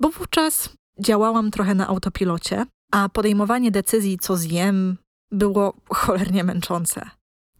Bo 0.00 0.10
wówczas 0.10 0.70
działałam 1.00 1.50
trochę 1.50 1.74
na 1.74 1.86
autopilocie, 1.86 2.66
a 2.92 3.08
podejmowanie 3.08 3.70
decyzji, 3.70 4.18
co 4.18 4.36
zjem, 4.36 4.96
było 5.32 5.74
cholernie 5.88 6.44
męczące. 6.44 7.10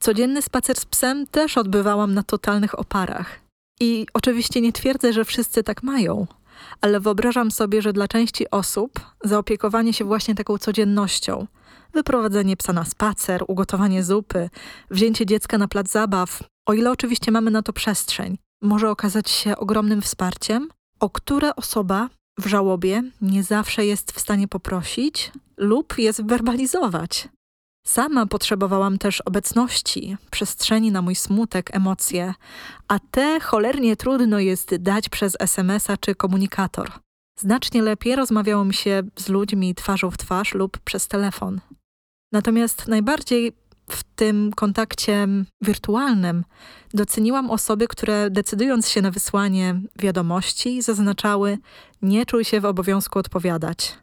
Codzienny 0.00 0.42
spacer 0.42 0.76
z 0.76 0.84
psem 0.84 1.26
też 1.26 1.58
odbywałam 1.58 2.14
na 2.14 2.22
totalnych 2.22 2.78
oparach. 2.78 3.40
I 3.80 4.06
oczywiście 4.14 4.60
nie 4.60 4.72
twierdzę, 4.72 5.12
że 5.12 5.24
wszyscy 5.24 5.62
tak 5.62 5.82
mają, 5.82 6.26
ale 6.80 7.00
wyobrażam 7.00 7.50
sobie, 7.50 7.82
że 7.82 7.92
dla 7.92 8.08
części 8.08 8.50
osób 8.50 8.90
zaopiekowanie 9.24 9.92
się 9.92 10.04
właśnie 10.04 10.34
taką 10.34 10.58
codziennością, 10.58 11.46
wyprowadzenie 11.92 12.56
psa 12.56 12.72
na 12.72 12.84
spacer, 12.84 13.44
ugotowanie 13.48 14.04
zupy, 14.04 14.50
wzięcie 14.90 15.26
dziecka 15.26 15.58
na 15.58 15.68
plac 15.68 15.90
zabaw, 15.90 16.42
o 16.66 16.72
ile 16.72 16.90
oczywiście 16.90 17.32
mamy 17.32 17.50
na 17.50 17.62
to 17.62 17.72
przestrzeń, 17.72 18.38
może 18.62 18.90
okazać 18.90 19.30
się 19.30 19.56
ogromnym 19.56 20.02
wsparciem, 20.02 20.68
o 21.00 21.10
które 21.10 21.56
osoba 21.56 22.08
w 22.38 22.46
żałobie 22.46 23.02
nie 23.20 23.42
zawsze 23.42 23.86
jest 23.86 24.12
w 24.12 24.20
stanie 24.20 24.48
poprosić 24.48 25.32
lub 25.56 25.98
je 25.98 26.12
zwerbalizować. 26.12 27.28
Sama 27.86 28.26
potrzebowałam 28.26 28.98
też 28.98 29.20
obecności, 29.20 30.16
przestrzeni 30.30 30.92
na 30.92 31.02
mój 31.02 31.14
smutek, 31.14 31.76
emocje, 31.76 32.34
a 32.88 32.98
te 32.98 33.40
cholernie 33.40 33.96
trudno 33.96 34.38
jest 34.38 34.76
dać 34.76 35.08
przez 35.08 35.36
SMS-a 35.40 35.96
czy 35.96 36.14
komunikator. 36.14 36.92
Znacznie 37.38 37.82
lepiej 37.82 38.16
rozmawiało 38.16 38.64
mi 38.64 38.74
się 38.74 39.02
z 39.16 39.28
ludźmi 39.28 39.74
twarzą 39.74 40.10
w 40.10 40.18
twarz 40.18 40.54
lub 40.54 40.78
przez 40.78 41.08
telefon. 41.08 41.60
Natomiast 42.32 42.88
najbardziej 42.88 43.52
w 43.90 44.04
tym 44.04 44.52
kontakcie 44.56 45.28
wirtualnym 45.62 46.44
doceniłam 46.94 47.50
osoby, 47.50 47.88
które 47.88 48.30
decydując 48.30 48.88
się 48.88 49.02
na 49.02 49.10
wysłanie 49.10 49.80
wiadomości, 49.98 50.82
zaznaczały: 50.82 51.58
Nie 52.02 52.26
czuj 52.26 52.44
się 52.44 52.60
w 52.60 52.64
obowiązku 52.64 53.18
odpowiadać. 53.18 53.98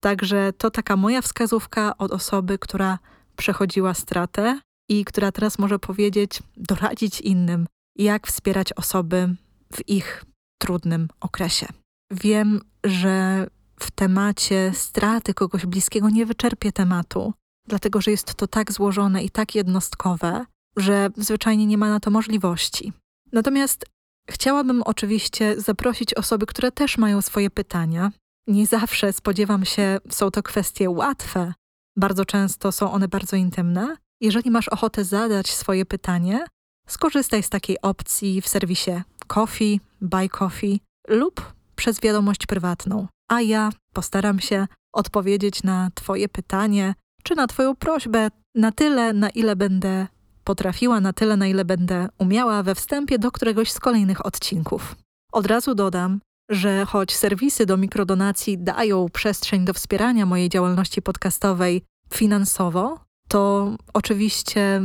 Także 0.00 0.52
to 0.58 0.70
taka 0.70 0.96
moja 0.96 1.22
wskazówka 1.22 1.98
od 1.98 2.12
osoby, 2.12 2.58
która 2.58 2.98
przechodziła 3.36 3.94
stratę 3.94 4.60
i 4.88 5.04
która 5.04 5.32
teraz 5.32 5.58
może 5.58 5.78
powiedzieć, 5.78 6.42
doradzić 6.56 7.20
innym, 7.20 7.66
jak 7.96 8.26
wspierać 8.26 8.72
osoby 8.72 9.34
w 9.72 9.88
ich 9.88 10.24
trudnym 10.58 11.08
okresie. 11.20 11.66
Wiem, 12.10 12.60
że 12.84 13.46
w 13.80 13.90
temacie 13.90 14.72
straty 14.74 15.34
kogoś 15.34 15.66
bliskiego 15.66 16.10
nie 16.10 16.26
wyczerpię 16.26 16.72
tematu, 16.72 17.32
dlatego 17.68 18.00
że 18.00 18.10
jest 18.10 18.34
to 18.34 18.46
tak 18.46 18.72
złożone 18.72 19.24
i 19.24 19.30
tak 19.30 19.54
jednostkowe, 19.54 20.46
że 20.76 21.10
zwyczajnie 21.16 21.66
nie 21.66 21.78
ma 21.78 21.88
na 21.88 22.00
to 22.00 22.10
możliwości. 22.10 22.92
Natomiast 23.32 23.86
chciałabym 24.30 24.82
oczywiście 24.82 25.60
zaprosić 25.60 26.14
osoby, 26.14 26.46
które 26.46 26.72
też 26.72 26.98
mają 26.98 27.22
swoje 27.22 27.50
pytania. 27.50 28.12
Nie 28.46 28.66
zawsze 28.66 29.12
spodziewam 29.12 29.64
się, 29.64 29.98
są 30.10 30.30
to 30.30 30.42
kwestie 30.42 30.90
łatwe, 30.90 31.54
bardzo 31.96 32.24
często 32.24 32.72
są 32.72 32.92
one 32.92 33.08
bardzo 33.08 33.36
intymne. 33.36 33.96
Jeżeli 34.20 34.50
masz 34.50 34.68
ochotę 34.68 35.04
zadać 35.04 35.50
swoje 35.50 35.86
pytanie, 35.86 36.44
skorzystaj 36.88 37.42
z 37.42 37.48
takiej 37.48 37.80
opcji 37.82 38.40
w 38.40 38.48
serwisie 38.48 39.02
Coffee, 39.26 39.80
Buy 40.00 40.28
Coffee 40.28 40.80
lub 41.08 41.52
przez 41.76 42.00
wiadomość 42.00 42.46
prywatną, 42.46 43.06
a 43.28 43.40
ja 43.40 43.70
postaram 43.92 44.40
się 44.40 44.66
odpowiedzieć 44.92 45.62
na 45.62 45.90
Twoje 45.94 46.28
pytanie 46.28 46.94
czy 47.22 47.34
na 47.34 47.46
Twoją 47.46 47.76
prośbę 47.76 48.28
na 48.54 48.72
tyle, 48.72 49.12
na 49.12 49.30
ile 49.30 49.56
będę 49.56 50.06
potrafiła, 50.44 51.00
na 51.00 51.12
tyle, 51.12 51.36
na 51.36 51.46
ile 51.46 51.64
będę 51.64 52.08
umiała 52.18 52.62
we 52.62 52.74
wstępie 52.74 53.18
do 53.18 53.30
któregoś 53.30 53.72
z 53.72 53.80
kolejnych 53.80 54.26
odcinków. 54.26 54.96
Od 55.32 55.46
razu 55.46 55.74
dodam, 55.74 56.20
że 56.50 56.84
choć 56.84 57.16
serwisy 57.16 57.66
do 57.66 57.76
mikrodonacji 57.76 58.58
dają 58.58 59.08
przestrzeń 59.08 59.64
do 59.64 59.74
wspierania 59.74 60.26
mojej 60.26 60.48
działalności 60.48 61.02
podcastowej 61.02 61.82
finansowo, 62.14 63.00
to 63.28 63.70
oczywiście 63.94 64.82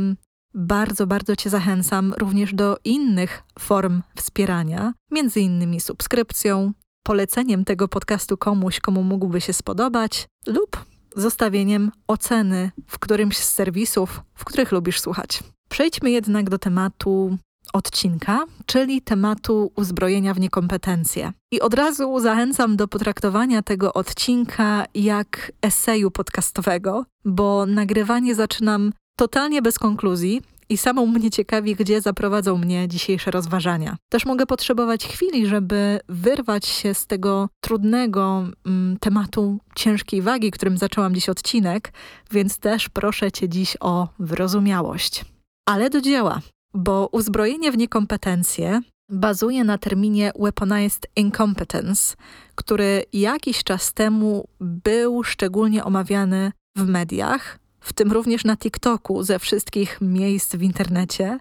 bardzo, 0.54 1.06
bardzo 1.06 1.36
Cię 1.36 1.50
zachęcam 1.50 2.14
również 2.18 2.54
do 2.54 2.76
innych 2.84 3.42
form 3.58 4.02
wspierania, 4.16 4.92
między 5.10 5.40
innymi 5.40 5.80
subskrypcją, 5.80 6.72
poleceniem 7.06 7.64
tego 7.64 7.88
podcastu 7.88 8.36
komuś, 8.36 8.80
komu 8.80 9.02
mógłby 9.02 9.40
się 9.40 9.52
spodobać, 9.52 10.26
lub 10.46 10.84
zostawieniem 11.14 11.90
oceny 12.08 12.70
w 12.86 12.98
którymś 12.98 13.38
z 13.38 13.52
serwisów, 13.52 14.22
w 14.34 14.44
których 14.44 14.72
lubisz 14.72 15.00
słuchać. 15.00 15.42
Przejdźmy 15.68 16.10
jednak 16.10 16.50
do 16.50 16.58
tematu 16.58 17.38
odcinka, 17.72 18.44
czyli 18.66 19.02
tematu 19.02 19.72
uzbrojenia 19.76 20.34
w 20.34 20.40
niekompetencje. 20.40 21.32
I 21.50 21.60
od 21.60 21.74
razu 21.74 22.20
zachęcam 22.20 22.76
do 22.76 22.88
potraktowania 22.88 23.62
tego 23.62 23.92
odcinka 23.92 24.84
jak 24.94 25.52
eseju 25.62 26.10
podcastowego, 26.10 27.04
bo 27.24 27.66
nagrywanie 27.66 28.34
zaczynam 28.34 28.92
totalnie 29.16 29.62
bez 29.62 29.78
konkluzji, 29.78 30.42
i 30.68 30.76
samą 30.76 31.06
mnie 31.06 31.30
ciekawi, 31.30 31.74
gdzie 31.74 32.00
zaprowadzą 32.00 32.58
mnie 32.58 32.88
dzisiejsze 32.88 33.30
rozważania. 33.30 33.96
Też 34.08 34.26
mogę 34.26 34.46
potrzebować 34.46 35.06
chwili, 35.06 35.46
żeby 35.46 36.00
wyrwać 36.08 36.66
się 36.66 36.94
z 36.94 37.06
tego 37.06 37.48
trudnego 37.60 38.44
mm, 38.66 38.96
tematu 39.00 39.58
ciężkiej 39.74 40.22
wagi, 40.22 40.50
którym 40.50 40.78
zaczęłam 40.78 41.14
dziś 41.14 41.28
odcinek, 41.28 41.92
więc 42.30 42.58
też 42.58 42.88
proszę 42.88 43.32
Cię 43.32 43.48
dziś 43.48 43.76
o 43.80 44.08
wyrozumiałość. 44.18 45.24
Ale 45.68 45.90
do 45.90 46.00
dzieła, 46.00 46.40
bo 46.74 47.08
uzbrojenie 47.12 47.72
w 47.72 47.78
niekompetencje 47.78 48.80
bazuje 49.10 49.64
na 49.64 49.78
terminie 49.78 50.32
weaponized 50.38 51.06
incompetence, 51.16 52.16
który 52.54 53.04
jakiś 53.12 53.64
czas 53.64 53.92
temu 53.92 54.48
był 54.60 55.24
szczególnie 55.24 55.84
omawiany 55.84 56.52
w 56.76 56.86
mediach, 56.86 57.58
w 57.84 57.92
tym 57.92 58.12
również 58.12 58.44
na 58.44 58.56
TikToku 58.56 59.22
ze 59.22 59.38
wszystkich 59.38 59.98
miejsc 60.00 60.56
w 60.56 60.62
internecie. 60.62 61.38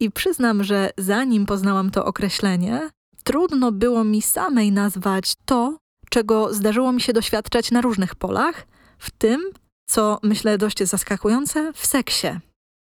I 0.00 0.10
przyznam, 0.10 0.64
że 0.64 0.90
zanim 0.98 1.46
poznałam 1.46 1.90
to 1.90 2.04
określenie, 2.04 2.90
trudno 3.24 3.72
było 3.72 4.04
mi 4.04 4.22
samej 4.22 4.72
nazwać 4.72 5.34
to, 5.44 5.76
czego 6.10 6.54
zdarzyło 6.54 6.92
mi 6.92 7.00
się 7.00 7.12
doświadczać 7.12 7.70
na 7.70 7.80
różnych 7.80 8.14
polach, 8.14 8.66
w 8.98 9.10
tym, 9.10 9.40
co 9.86 10.18
myślę 10.22 10.58
dość 10.58 10.82
zaskakujące, 10.84 11.72
w 11.72 11.86
seksie. 11.86 12.28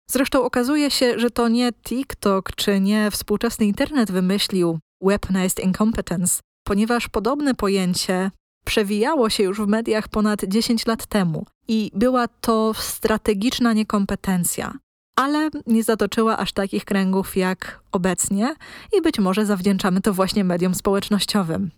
Zresztą 0.09 0.43
okazuje 0.43 0.91
się, 0.91 1.19
że 1.19 1.31
to 1.31 1.47
nie 1.47 1.71
TikTok 1.73 2.55
czy 2.55 2.79
nie 2.79 3.11
współczesny 3.11 3.65
internet 3.65 4.11
wymyślił 4.11 4.79
weaponized 5.03 5.63
incompetence, 5.63 6.39
ponieważ 6.63 7.07
podobne 7.07 7.55
pojęcie 7.55 8.31
przewijało 8.65 9.29
się 9.29 9.43
już 9.43 9.61
w 9.61 9.67
mediach 9.67 10.07
ponad 10.07 10.45
10 10.47 10.85
lat 10.85 11.05
temu 11.05 11.45
i 11.67 11.91
była 11.93 12.27
to 12.27 12.73
strategiczna 12.73 13.73
niekompetencja, 13.73 14.73
ale 15.15 15.49
nie 15.67 15.83
zatoczyła 15.83 16.37
aż 16.37 16.53
takich 16.53 16.85
kręgów 16.85 17.37
jak 17.37 17.81
obecnie 17.91 18.55
i 18.97 19.01
być 19.01 19.19
może 19.19 19.45
zawdzięczamy 19.45 20.01
to 20.01 20.13
właśnie 20.13 20.43
mediom 20.43 20.75
społecznościowym. 20.75 21.71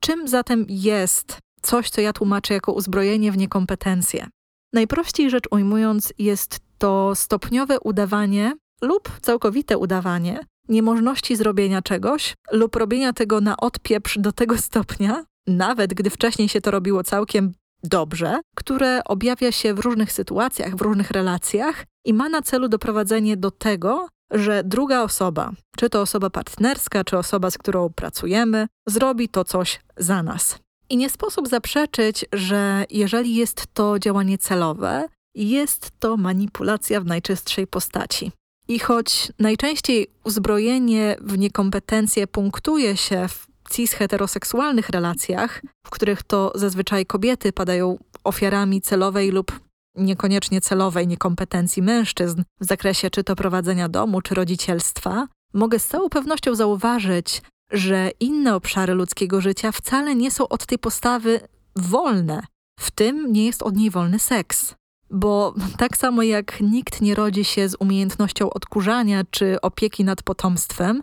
Czym 0.00 0.28
zatem 0.28 0.66
jest 0.68 1.38
coś, 1.62 1.90
co 1.90 2.00
ja 2.00 2.12
tłumaczę 2.12 2.54
jako 2.54 2.72
uzbrojenie 2.72 3.32
w 3.32 3.36
niekompetencje? 3.36 4.28
Najprościej 4.72 5.30
rzecz 5.30 5.44
ujmując, 5.50 6.12
jest 6.18 6.58
to 6.78 7.14
stopniowe 7.14 7.80
udawanie 7.80 8.52
lub 8.82 9.20
całkowite 9.20 9.78
udawanie 9.78 10.40
niemożności 10.68 11.36
zrobienia 11.36 11.82
czegoś 11.82 12.34
lub 12.52 12.76
robienia 12.76 13.12
tego 13.12 13.40
na 13.40 13.56
odpieprz 13.56 14.18
do 14.18 14.32
tego 14.32 14.58
stopnia, 14.58 15.24
nawet 15.46 15.94
gdy 15.94 16.10
wcześniej 16.10 16.48
się 16.48 16.60
to 16.60 16.70
robiło 16.70 17.04
całkiem 17.04 17.52
dobrze, 17.82 18.40
które 18.56 19.04
objawia 19.04 19.52
się 19.52 19.74
w 19.74 19.78
różnych 19.78 20.12
sytuacjach, 20.12 20.76
w 20.76 20.80
różnych 20.80 21.10
relacjach 21.10 21.84
i 22.04 22.14
ma 22.14 22.28
na 22.28 22.42
celu 22.42 22.68
doprowadzenie 22.68 23.36
do 23.36 23.50
tego, 23.50 24.08
że 24.30 24.62
druga 24.64 25.02
osoba, 25.02 25.52
czy 25.76 25.90
to 25.90 26.00
osoba 26.00 26.30
partnerska, 26.30 27.04
czy 27.04 27.18
osoba, 27.18 27.50
z 27.50 27.58
którą 27.58 27.90
pracujemy, 27.90 28.66
zrobi 28.88 29.28
to 29.28 29.44
coś 29.44 29.80
za 29.96 30.22
nas. 30.22 30.58
I 30.90 30.96
nie 30.96 31.10
sposób 31.10 31.48
zaprzeczyć, 31.48 32.24
że 32.32 32.84
jeżeli 32.90 33.34
jest 33.34 33.66
to 33.74 33.98
działanie 33.98 34.38
celowe, 34.38 35.08
jest 35.34 35.90
to 35.98 36.16
manipulacja 36.16 37.00
w 37.00 37.06
najczystszej 37.06 37.66
postaci. 37.66 38.32
I 38.68 38.78
choć 38.78 39.32
najczęściej 39.38 40.06
uzbrojenie 40.24 41.16
w 41.20 41.38
niekompetencje 41.38 42.26
punktuje 42.26 42.96
się 42.96 43.28
w 43.28 43.53
cis-heteroseksualnych 43.70 44.88
relacjach, 44.88 45.62
w 45.86 45.90
których 45.90 46.22
to 46.22 46.52
zazwyczaj 46.54 47.06
kobiety 47.06 47.52
padają 47.52 47.98
ofiarami 48.24 48.80
celowej 48.80 49.30
lub 49.30 49.60
niekoniecznie 49.96 50.60
celowej 50.60 51.08
niekompetencji 51.08 51.82
mężczyzn 51.82 52.42
w 52.60 52.64
zakresie 52.64 53.10
czy 53.10 53.24
to 53.24 53.36
prowadzenia 53.36 53.88
domu, 53.88 54.20
czy 54.20 54.34
rodzicielstwa, 54.34 55.26
mogę 55.54 55.78
z 55.78 55.86
całą 55.86 56.08
pewnością 56.08 56.54
zauważyć, 56.54 57.42
że 57.72 58.10
inne 58.20 58.54
obszary 58.54 58.94
ludzkiego 58.94 59.40
życia 59.40 59.72
wcale 59.72 60.14
nie 60.14 60.30
są 60.30 60.48
od 60.48 60.66
tej 60.66 60.78
postawy 60.78 61.40
wolne. 61.76 62.42
W 62.80 62.90
tym 62.90 63.32
nie 63.32 63.46
jest 63.46 63.62
od 63.62 63.76
niej 63.76 63.90
wolny 63.90 64.18
seks. 64.18 64.74
Bo 65.10 65.54
tak 65.78 65.96
samo 65.96 66.22
jak 66.22 66.60
nikt 66.60 67.00
nie 67.00 67.14
rodzi 67.14 67.44
się 67.44 67.68
z 67.68 67.76
umiejętnością 67.80 68.50
odkurzania 68.50 69.22
czy 69.30 69.60
opieki 69.60 70.04
nad 70.04 70.22
potomstwem, 70.22 71.02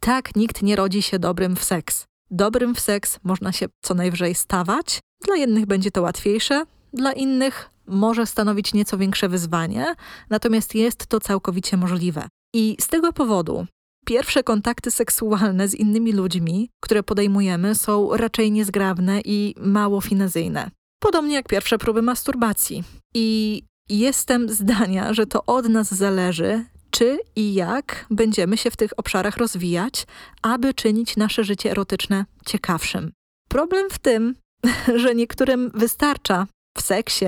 tak 0.00 0.36
nikt 0.36 0.62
nie 0.62 0.76
rodzi 0.76 1.02
się 1.02 1.18
dobrym 1.18 1.56
w 1.56 1.64
seks. 1.64 2.04
Dobrym 2.30 2.74
w 2.74 2.80
seks 2.80 3.18
można 3.24 3.52
się 3.52 3.66
co 3.82 3.94
najwyżej 3.94 4.34
stawać. 4.34 5.00
Dla 5.24 5.36
jednych 5.36 5.66
będzie 5.66 5.90
to 5.90 6.02
łatwiejsze, 6.02 6.64
dla 6.92 7.12
innych 7.12 7.70
może 7.86 8.26
stanowić 8.26 8.74
nieco 8.74 8.98
większe 8.98 9.28
wyzwanie, 9.28 9.94
natomiast 10.30 10.74
jest 10.74 11.06
to 11.06 11.20
całkowicie 11.20 11.76
możliwe. 11.76 12.28
I 12.54 12.76
z 12.80 12.88
tego 12.88 13.12
powodu 13.12 13.66
pierwsze 14.06 14.42
kontakty 14.42 14.90
seksualne 14.90 15.68
z 15.68 15.74
innymi 15.74 16.12
ludźmi, 16.12 16.70
które 16.82 17.02
podejmujemy, 17.02 17.74
są 17.74 18.16
raczej 18.16 18.52
niezgrabne 18.52 19.20
i 19.24 19.54
mało 19.58 20.00
finezyjne. 20.00 20.70
Podobnie 21.02 21.34
jak 21.34 21.48
pierwsze 21.48 21.78
próby 21.78 22.02
masturbacji. 22.02 22.84
I 23.14 23.62
jestem 23.88 24.48
zdania, 24.48 25.14
że 25.14 25.26
to 25.26 25.44
od 25.46 25.68
nas 25.68 25.94
zależy, 25.94 26.64
czy 26.90 27.18
i 27.36 27.54
jak 27.54 28.06
będziemy 28.10 28.56
się 28.56 28.70
w 28.70 28.76
tych 28.76 28.90
obszarach 28.96 29.36
rozwijać, 29.36 30.06
aby 30.42 30.74
czynić 30.74 31.16
nasze 31.16 31.44
życie 31.44 31.70
erotyczne 31.70 32.24
ciekawszym. 32.46 33.12
Problem 33.48 33.90
w 33.90 33.98
tym, 33.98 34.34
że 35.02 35.14
niektórym 35.14 35.70
wystarcza 35.74 36.46
w 36.78 36.82
seksie 36.82 37.26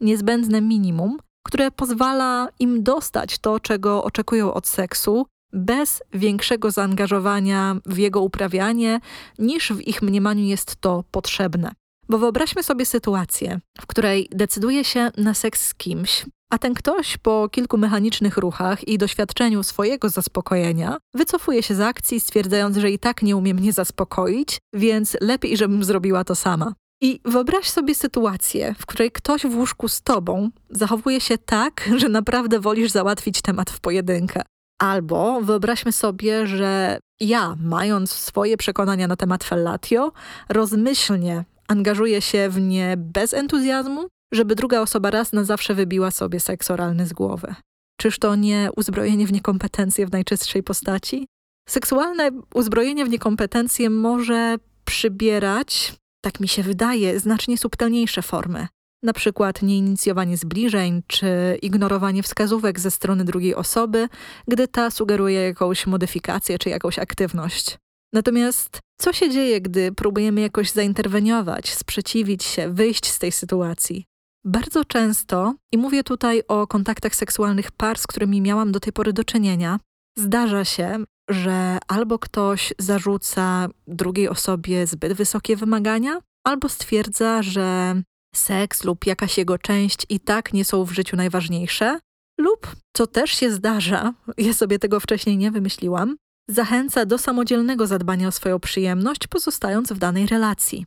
niezbędne 0.00 0.60
minimum, 0.60 1.18
które 1.46 1.70
pozwala 1.70 2.48
im 2.58 2.82
dostać 2.82 3.38
to, 3.38 3.60
czego 3.60 4.04
oczekują 4.04 4.54
od 4.54 4.66
seksu, 4.66 5.26
bez 5.52 6.02
większego 6.12 6.70
zaangażowania 6.70 7.76
w 7.86 7.98
jego 7.98 8.20
uprawianie, 8.20 9.00
niż 9.38 9.72
w 9.72 9.80
ich 9.80 10.02
mniemaniu 10.02 10.44
jest 10.44 10.76
to 10.76 11.04
potrzebne. 11.10 11.72
Bo 12.08 12.18
wyobraźmy 12.18 12.62
sobie 12.62 12.86
sytuację, 12.86 13.60
w 13.80 13.86
której 13.86 14.28
decyduje 14.30 14.84
się 14.84 15.10
na 15.16 15.34
seks 15.34 15.66
z 15.66 15.74
kimś, 15.74 16.26
a 16.54 16.58
ten 16.58 16.74
ktoś 16.74 17.16
po 17.16 17.48
kilku 17.48 17.78
mechanicznych 17.78 18.36
ruchach 18.36 18.88
i 18.88 18.98
doświadczeniu 18.98 19.62
swojego 19.62 20.08
zaspokojenia 20.08 20.96
wycofuje 21.14 21.62
się 21.62 21.74
z 21.74 21.80
akcji, 21.80 22.20
stwierdzając, 22.20 22.76
że 22.76 22.90
i 22.90 22.98
tak 22.98 23.22
nie 23.22 23.36
umie 23.36 23.54
mnie 23.54 23.72
zaspokoić, 23.72 24.58
więc 24.72 25.16
lepiej, 25.20 25.56
żebym 25.56 25.84
zrobiła 25.84 26.24
to 26.24 26.34
sama. 26.34 26.74
I 27.02 27.20
wyobraź 27.24 27.70
sobie 27.70 27.94
sytuację, 27.94 28.74
w 28.78 28.86
której 28.86 29.10
ktoś 29.10 29.46
w 29.46 29.56
łóżku 29.56 29.88
z 29.88 30.02
tobą 30.02 30.50
zachowuje 30.70 31.20
się 31.20 31.38
tak, 31.38 31.90
że 31.96 32.08
naprawdę 32.08 32.60
wolisz 32.60 32.90
załatwić 32.90 33.42
temat 33.42 33.70
w 33.70 33.80
pojedynkę. 33.80 34.42
Albo 34.78 35.40
wyobraźmy 35.40 35.92
sobie, 35.92 36.46
że 36.46 36.98
ja, 37.20 37.56
mając 37.60 38.10
swoje 38.10 38.56
przekonania 38.56 39.08
na 39.08 39.16
temat 39.16 39.44
fellatio, 39.44 40.12
rozmyślnie 40.48 41.44
angażuję 41.68 42.22
się 42.22 42.48
w 42.48 42.60
nie 42.60 42.94
bez 42.96 43.34
entuzjazmu, 43.34 44.08
żeby 44.34 44.54
druga 44.54 44.80
osoba 44.80 45.10
raz 45.10 45.32
na 45.32 45.44
zawsze 45.44 45.74
wybiła 45.74 46.10
sobie 46.10 46.40
seks 46.40 46.70
oralny 46.70 47.06
z 47.06 47.12
głowy. 47.12 47.54
Czyż 48.00 48.18
to 48.18 48.34
nie 48.34 48.68
uzbrojenie 48.76 49.26
w 49.26 49.32
niekompetencje 49.32 50.06
w 50.06 50.12
najczystszej 50.12 50.62
postaci? 50.62 51.26
Seksualne 51.68 52.30
uzbrojenie 52.54 53.04
w 53.04 53.08
niekompetencje 53.08 53.90
może 53.90 54.56
przybierać, 54.84 55.94
tak 56.24 56.40
mi 56.40 56.48
się 56.48 56.62
wydaje, 56.62 57.20
znacznie 57.20 57.58
subtelniejsze 57.58 58.22
formy. 58.22 58.66
Na 59.02 59.12
przykład 59.12 59.62
nieinicjowanie 59.62 60.36
zbliżeń 60.36 61.02
czy 61.06 61.58
ignorowanie 61.62 62.22
wskazówek 62.22 62.80
ze 62.80 62.90
strony 62.90 63.24
drugiej 63.24 63.54
osoby, 63.54 64.08
gdy 64.48 64.68
ta 64.68 64.90
sugeruje 64.90 65.40
jakąś 65.40 65.86
modyfikację 65.86 66.58
czy 66.58 66.68
jakąś 66.68 66.98
aktywność. 66.98 67.78
Natomiast 68.12 68.80
co 69.00 69.12
się 69.12 69.30
dzieje, 69.30 69.60
gdy 69.60 69.92
próbujemy 69.92 70.40
jakoś 70.40 70.70
zainterweniować, 70.70 71.74
sprzeciwić 71.74 72.44
się, 72.44 72.68
wyjść 72.68 73.06
z 73.06 73.18
tej 73.18 73.32
sytuacji? 73.32 74.04
Bardzo 74.44 74.84
często, 74.84 75.54
i 75.72 75.78
mówię 75.78 76.04
tutaj 76.04 76.42
o 76.48 76.66
kontaktach 76.66 77.14
seksualnych 77.14 77.72
par, 77.72 77.98
z 77.98 78.06
którymi 78.06 78.40
miałam 78.40 78.72
do 78.72 78.80
tej 78.80 78.92
pory 78.92 79.12
do 79.12 79.24
czynienia, 79.24 79.80
zdarza 80.18 80.64
się, 80.64 81.04
że 81.30 81.78
albo 81.88 82.18
ktoś 82.18 82.74
zarzuca 82.78 83.68
drugiej 83.86 84.28
osobie 84.28 84.86
zbyt 84.86 85.12
wysokie 85.12 85.56
wymagania, 85.56 86.20
albo 86.46 86.68
stwierdza, 86.68 87.42
że 87.42 87.94
seks 88.34 88.84
lub 88.84 89.06
jakaś 89.06 89.38
jego 89.38 89.58
część 89.58 90.06
i 90.08 90.20
tak 90.20 90.52
nie 90.52 90.64
są 90.64 90.84
w 90.84 90.92
życiu 90.92 91.16
najważniejsze, 91.16 91.98
lub, 92.40 92.76
co 92.96 93.06
też 93.06 93.30
się 93.30 93.50
zdarza, 93.50 94.14
ja 94.38 94.52
sobie 94.52 94.78
tego 94.78 95.00
wcześniej 95.00 95.36
nie 95.36 95.50
wymyśliłam, 95.50 96.16
zachęca 96.50 97.06
do 97.06 97.18
samodzielnego 97.18 97.86
zadbania 97.86 98.28
o 98.28 98.32
swoją 98.32 98.60
przyjemność, 98.60 99.26
pozostając 99.26 99.92
w 99.92 99.98
danej 99.98 100.26
relacji. 100.26 100.86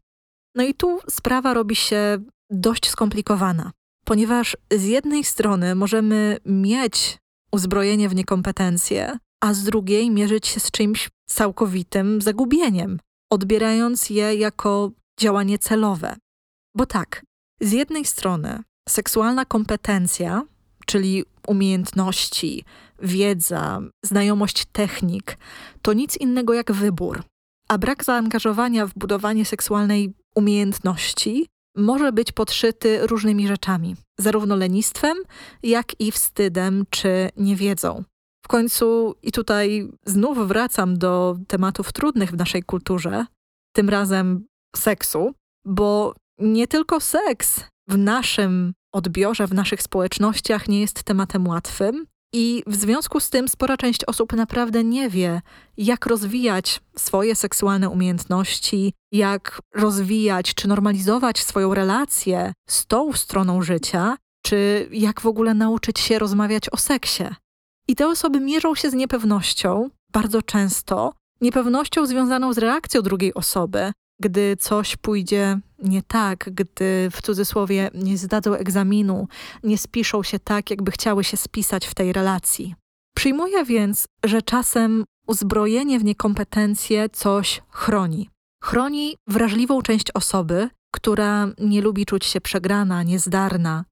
No 0.56 0.64
i 0.64 0.74
tu 0.74 1.00
sprawa 1.10 1.54
robi 1.54 1.76
się 1.76 2.18
dość 2.50 2.90
skomplikowana, 2.90 3.72
ponieważ 4.06 4.58
z 4.72 4.84
jednej 4.84 5.24
strony 5.24 5.76
możemy 5.76 6.38
mieć 6.46 7.18
uzbrojenie 7.52 8.10
w 8.10 8.16
niekompetencje, 8.16 9.18
a 9.42 9.54
z 9.54 9.64
drugiej 9.64 10.12
mierzyć 10.12 10.48
się 10.48 10.60
z 10.60 10.72
czymś 10.72 11.10
całkowitym 11.30 12.22
zagubieniem, 12.22 13.00
odbierając 13.32 14.10
je 14.10 14.36
jako 14.36 14.92
działanie 15.20 15.60
celowe. 15.60 16.16
Bo 16.76 16.86
tak, 16.86 17.26
z 17.62 17.72
jednej 17.72 18.06
strony 18.06 18.64
seksualna 18.90 19.46
kompetencja, 19.46 20.44
czyli 20.86 21.24
umiejętności, 21.48 22.64
wiedza, 23.02 23.82
znajomość 24.06 24.66
technik, 24.66 25.38
to 25.82 25.94
nic 25.94 26.18
innego 26.18 26.54
jak 26.54 26.72
wybór. 26.72 27.24
A 27.70 27.78
brak 27.78 28.04
zaangażowania 28.04 28.88
w 28.88 28.94
budowanie 28.94 29.46
seksualnej 29.46 30.14
umiejętności 30.36 31.48
może 31.78 32.12
być 32.12 32.32
podszyty 32.32 33.08
różnymi 33.08 33.48
rzeczami, 33.48 33.96
zarówno 34.20 34.56
lenistwem, 34.56 35.18
jak 35.64 36.02
i 36.02 36.12
wstydem 36.12 36.86
czy 36.90 37.30
niewiedzą. 37.38 38.04
W 38.46 38.48
końcu, 38.48 39.16
i 39.22 39.32
tutaj 39.32 39.90
znów 40.06 40.48
wracam 40.48 40.98
do 40.98 41.38
tematów 41.48 41.94
trudnych 41.94 42.32
w 42.32 42.38
naszej 42.38 42.64
kulturze, 42.64 43.26
tym 43.76 43.90
razem 43.90 44.46
seksu, 44.76 45.34
bo 45.66 46.16
nie 46.40 46.68
tylko 46.68 47.00
seks 47.00 47.64
w 47.90 47.98
naszym 47.98 48.74
odbiorze, 48.94 49.48
w 49.48 49.54
naszych 49.54 49.82
społecznościach 49.82 50.68
nie 50.68 50.82
jest 50.82 51.04
tematem 51.04 51.48
łatwym. 51.48 52.08
I 52.34 52.64
w 52.68 52.76
związku 52.76 53.20
z 53.20 53.30
tym 53.30 53.48
spora 53.48 53.78
część 53.78 54.06
osób 54.06 54.34
naprawdę 54.34 54.84
nie 54.84 55.10
wie, 55.10 55.42
jak 55.78 56.06
rozwijać 56.06 56.80
swoje 56.98 57.36
seksualne 57.36 57.90
umiejętności, 57.90 58.94
jak 59.12 59.62
rozwijać 59.76 60.54
czy 60.54 60.68
normalizować 60.68 61.44
swoją 61.44 61.74
relację 61.74 62.54
z 62.70 62.86
tą 62.86 63.14
stroną 63.14 63.62
życia, 63.62 64.18
czy 64.46 64.90
jak 64.92 65.22
w 65.22 65.28
ogóle 65.28 65.54
nauczyć 65.54 66.00
się 66.00 66.20
rozmawiać 66.20 66.70
o 66.70 66.78
seksie. 66.78 67.24
I 67.88 67.96
te 67.96 68.08
osoby 68.08 68.40
mierzą 68.40 68.76
się 68.76 68.90
z 68.90 68.94
niepewnością, 68.94 69.90
bardzo 70.12 70.42
często, 70.42 71.14
niepewnością 71.42 72.06
związaną 72.06 72.54
z 72.54 72.58
reakcją 72.58 73.02
drugiej 73.02 73.34
osoby, 73.34 73.92
gdy 74.20 74.58
coś 74.60 74.98
pójdzie 74.98 75.60
nie 75.80 76.04
tak, 76.04 76.50
gdy 76.52 77.10
w 77.12 77.22
cudzysłowie 77.22 77.90
nie 77.94 78.18
zdadzą 78.18 78.54
egzaminu, 78.54 79.28
nie 79.64 79.78
spiszą 79.78 80.24
się 80.24 80.40
tak, 80.40 80.70
jakby 80.70 80.92
chciały 80.92 81.24
się 81.24 81.38
spisać 81.38 81.88
w 81.88 81.96
tej 81.96 82.14
relacji. 82.14 82.76
Przyjmuję 83.16 83.66
więc, 83.66 84.08
że 84.24 84.42
czasem 84.42 85.04
uzbrojenie 85.28 86.00
w 86.00 86.04
niekompetencje 86.04 87.10
coś 87.10 87.62
chroni. 87.70 88.30
Chroni 88.64 89.16
wrażliwą 89.28 89.82
część 89.82 90.12
osoby, 90.12 90.70
która 90.94 91.48
nie 91.60 91.82
lubi 91.82 92.06
czuć 92.06 92.26
się 92.26 92.42
przegrana, 92.42 93.04
niezdarna, 93.04 93.86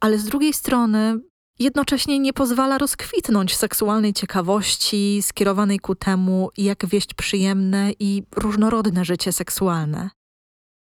ale 0.00 0.18
z 0.18 0.24
drugiej 0.24 0.52
strony 0.52 1.20
jednocześnie 1.58 2.18
nie 2.18 2.32
pozwala 2.32 2.78
rozkwitnąć 2.78 3.56
seksualnej 3.56 4.12
ciekawości 4.12 5.22
skierowanej 5.22 5.78
ku 5.78 5.94
temu, 5.94 6.50
jak 6.56 6.86
wieść 6.86 7.14
przyjemne 7.14 7.92
i 7.98 8.22
różnorodne 8.36 9.04
życie 9.04 9.32
seksualne. 9.32 10.10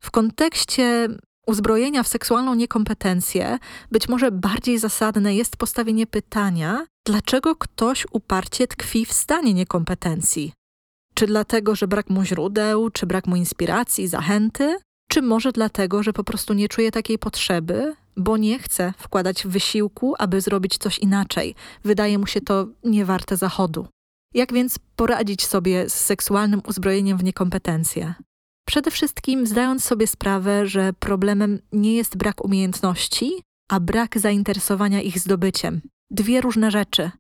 W 0.02 0.10
kontekście 0.10 1.08
uzbrojenia 1.46 2.02
w 2.02 2.08
seksualną 2.08 2.54
niekompetencję, 2.54 3.58
być 3.90 4.08
może 4.08 4.30
bardziej 4.30 4.78
zasadne 4.78 5.34
jest 5.34 5.56
postawienie 5.56 6.06
pytania, 6.06 6.86
dlaczego 7.06 7.56
ktoś 7.56 8.06
uparcie 8.12 8.66
tkwi 8.66 9.06
w 9.06 9.12
stanie 9.12 9.54
niekompetencji. 9.54 10.52
Czy 11.14 11.26
dlatego, 11.26 11.74
że 11.74 11.88
brak 11.88 12.10
mu 12.10 12.24
źródeł, 12.24 12.90
czy 12.90 13.06
brak 13.06 13.26
mu 13.26 13.36
inspiracji, 13.36 14.08
zachęty, 14.08 14.78
czy 15.08 15.22
może 15.22 15.52
dlatego, 15.52 16.02
że 16.02 16.12
po 16.12 16.24
prostu 16.24 16.54
nie 16.54 16.68
czuje 16.68 16.90
takiej 16.90 17.18
potrzeby, 17.18 17.94
bo 18.16 18.36
nie 18.36 18.58
chce 18.58 18.92
wkładać 18.98 19.46
wysiłku, 19.46 20.14
aby 20.18 20.40
zrobić 20.40 20.78
coś 20.78 20.98
inaczej. 20.98 21.54
Wydaje 21.84 22.18
mu 22.18 22.26
się 22.26 22.40
to 22.40 22.66
niewarte 22.84 23.36
zachodu. 23.36 23.86
Jak 24.34 24.52
więc 24.52 24.78
poradzić 24.96 25.46
sobie 25.46 25.90
z 25.90 25.94
seksualnym 25.94 26.62
uzbrojeniem 26.68 27.18
w 27.18 27.24
niekompetencje? 27.24 28.14
Przede 28.66 28.90
wszystkim 28.90 29.46
zdając 29.46 29.84
sobie 29.84 30.06
sprawę, 30.06 30.66
że 30.66 30.92
problemem 30.92 31.58
nie 31.72 31.94
jest 31.94 32.16
brak 32.16 32.44
umiejętności, 32.44 33.42
a 33.70 33.80
brak 33.80 34.18
zainteresowania 34.18 35.02
ich 35.02 35.18
zdobyciem. 35.18 35.80
Dwie 36.10 36.40
różne 36.40 36.70
rzeczy, 36.70 37.10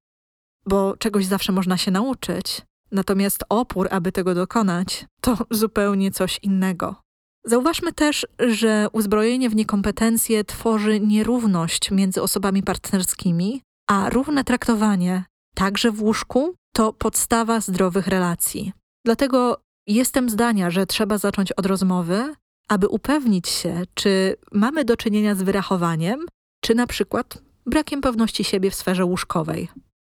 bo 0.66 0.96
czegoś 0.96 1.26
zawsze 1.26 1.52
można 1.52 1.76
się 1.76 1.90
nauczyć, 1.90 2.62
natomiast 2.92 3.44
opór, 3.48 3.88
aby 3.90 4.12
tego 4.12 4.34
dokonać, 4.34 5.06
to 5.20 5.38
zupełnie 5.50 6.10
coś 6.10 6.38
innego. 6.42 7.01
Zauważmy 7.44 7.92
też, 7.92 8.26
że 8.38 8.86
uzbrojenie 8.92 9.50
w 9.50 9.56
niekompetencje 9.56 10.44
tworzy 10.44 11.00
nierówność 11.00 11.90
między 11.90 12.22
osobami 12.22 12.62
partnerskimi, 12.62 13.62
a 13.90 14.10
równe 14.10 14.44
traktowanie, 14.44 15.24
także 15.54 15.90
w 15.90 16.02
łóżku, 16.02 16.54
to 16.74 16.92
podstawa 16.92 17.60
zdrowych 17.60 18.06
relacji. 18.06 18.72
Dlatego 19.04 19.62
jestem 19.86 20.30
zdania, 20.30 20.70
że 20.70 20.86
trzeba 20.86 21.18
zacząć 21.18 21.52
od 21.52 21.66
rozmowy, 21.66 22.34
aby 22.68 22.88
upewnić 22.88 23.48
się, 23.48 23.82
czy 23.94 24.36
mamy 24.52 24.84
do 24.84 24.96
czynienia 24.96 25.34
z 25.34 25.42
wyrachowaniem, 25.42 26.26
czy 26.60 26.74
na 26.74 26.86
przykład 26.86 27.42
brakiem 27.66 28.00
pewności 28.00 28.44
siebie 28.44 28.70
w 28.70 28.74
sferze 28.74 29.04
łóżkowej. 29.04 29.68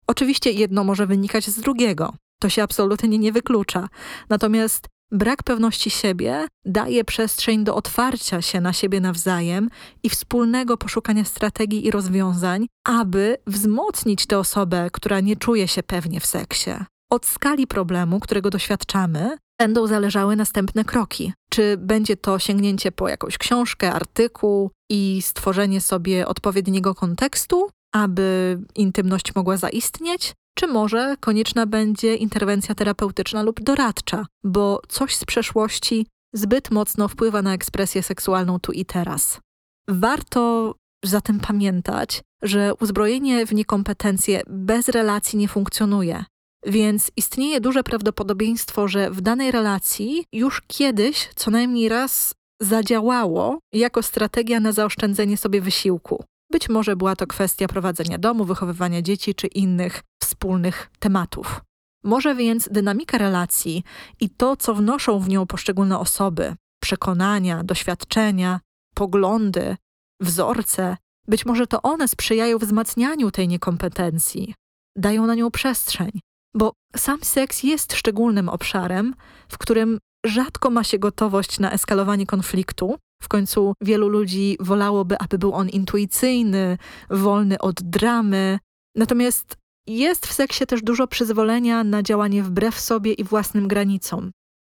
Oczywiście 0.06 0.50
jedno 0.50 0.84
może 0.84 1.06
wynikać 1.06 1.46
z 1.46 1.60
drugiego. 1.60 2.14
To 2.40 2.48
się 2.48 2.62
absolutnie 2.62 3.18
nie 3.18 3.32
wyklucza. 3.32 3.88
Natomiast 4.28 4.88
Brak 5.12 5.42
pewności 5.42 5.90
siebie 5.90 6.46
daje 6.64 7.04
przestrzeń 7.04 7.64
do 7.64 7.74
otwarcia 7.74 8.42
się 8.42 8.60
na 8.60 8.72
siebie 8.72 9.00
nawzajem 9.00 9.70
i 10.02 10.10
wspólnego 10.10 10.76
poszukania 10.76 11.24
strategii 11.24 11.86
i 11.86 11.90
rozwiązań, 11.90 12.66
aby 12.84 13.36
wzmocnić 13.46 14.26
tę 14.26 14.38
osobę, 14.38 14.88
która 14.92 15.20
nie 15.20 15.36
czuje 15.36 15.68
się 15.68 15.82
pewnie 15.82 16.20
w 16.20 16.26
seksie. 16.26 16.70
Od 17.10 17.26
skali 17.26 17.66
problemu, 17.66 18.20
którego 18.20 18.50
doświadczamy, 18.50 19.36
będą 19.58 19.86
zależały 19.86 20.36
następne 20.36 20.84
kroki. 20.84 21.32
Czy 21.50 21.76
będzie 21.76 22.16
to 22.16 22.38
sięgnięcie 22.38 22.92
po 22.92 23.08
jakąś 23.08 23.38
książkę, 23.38 23.92
artykuł 23.92 24.70
i 24.90 25.22
stworzenie 25.22 25.80
sobie 25.80 26.26
odpowiedniego 26.26 26.94
kontekstu, 26.94 27.70
aby 27.92 28.58
intymność 28.74 29.34
mogła 29.34 29.56
zaistnieć, 29.56 30.32
czy 30.54 30.66
może 30.66 31.16
konieczna 31.20 31.66
będzie 31.66 32.14
interwencja 32.14 32.74
terapeutyczna 32.74 33.42
lub 33.42 33.60
doradcza, 33.60 34.26
bo 34.44 34.82
coś 34.88 35.16
z 35.16 35.24
przeszłości 35.24 36.06
zbyt 36.34 36.70
mocno 36.70 37.08
wpływa 37.08 37.42
na 37.42 37.54
ekspresję 37.54 38.02
seksualną 38.02 38.60
tu 38.60 38.72
i 38.72 38.84
teraz. 38.84 39.40
Warto 39.88 40.74
zatem 41.04 41.40
pamiętać, 41.40 42.22
że 42.42 42.74
uzbrojenie 42.80 43.46
w 43.46 43.54
niekompetencje 43.54 44.42
bez 44.46 44.88
relacji 44.88 45.38
nie 45.38 45.48
funkcjonuje. 45.48 46.24
Więc 46.66 47.10
istnieje 47.16 47.60
duże 47.60 47.82
prawdopodobieństwo, 47.82 48.88
że 48.88 49.10
w 49.10 49.20
danej 49.20 49.50
relacji 49.50 50.24
już 50.32 50.62
kiedyś 50.66 51.28
co 51.34 51.50
najmniej 51.50 51.88
raz 51.88 52.34
zadziałało 52.60 53.58
jako 53.72 54.02
strategia 54.02 54.60
na 54.60 54.72
zaoszczędzenie 54.72 55.36
sobie 55.36 55.60
wysiłku. 55.60 56.24
Być 56.50 56.68
może 56.68 56.96
była 56.96 57.16
to 57.16 57.26
kwestia 57.26 57.68
prowadzenia 57.68 58.18
domu, 58.18 58.44
wychowywania 58.44 59.02
dzieci 59.02 59.34
czy 59.34 59.46
innych 59.46 60.02
wspólnych 60.22 60.90
tematów. 60.98 61.60
Może 62.04 62.34
więc 62.34 62.68
dynamika 62.68 63.18
relacji 63.18 63.84
i 64.20 64.30
to, 64.30 64.56
co 64.56 64.74
wnoszą 64.74 65.18
w 65.18 65.28
nią 65.28 65.46
poszczególne 65.46 65.98
osoby 65.98 66.54
przekonania, 66.82 67.64
doświadczenia, 67.64 68.60
poglądy, 68.94 69.76
wzorce 70.20 70.96
być 71.28 71.46
może 71.46 71.66
to 71.66 71.82
one 71.82 72.08
sprzyjają 72.08 72.58
wzmacnianiu 72.58 73.30
tej 73.30 73.48
niekompetencji, 73.48 74.54
dają 74.96 75.26
na 75.26 75.34
nią 75.34 75.50
przestrzeń, 75.50 76.10
bo 76.54 76.72
sam 76.96 77.18
seks 77.22 77.62
jest 77.62 77.92
szczególnym 77.92 78.48
obszarem, 78.48 79.14
w 79.48 79.58
którym 79.58 79.98
rzadko 80.26 80.70
ma 80.70 80.84
się 80.84 80.98
gotowość 80.98 81.58
na 81.58 81.72
eskalowanie 81.72 82.26
konfliktu, 82.26 82.98
w 83.22 83.28
końcu 83.28 83.74
wielu 83.80 84.08
ludzi 84.08 84.56
wolałoby, 84.60 85.18
aby 85.18 85.38
był 85.38 85.54
on 85.54 85.68
intuicyjny, 85.68 86.78
wolny 87.10 87.58
od 87.58 87.82
dramy. 87.82 88.58
Natomiast 88.96 89.56
jest 89.86 90.26
w 90.26 90.32
seksie 90.32 90.66
też 90.66 90.82
dużo 90.82 91.06
przyzwolenia 91.06 91.84
na 91.84 92.02
działanie 92.02 92.42
wbrew 92.42 92.80
sobie 92.80 93.12
i 93.12 93.24
własnym 93.24 93.68
granicom. 93.68 94.30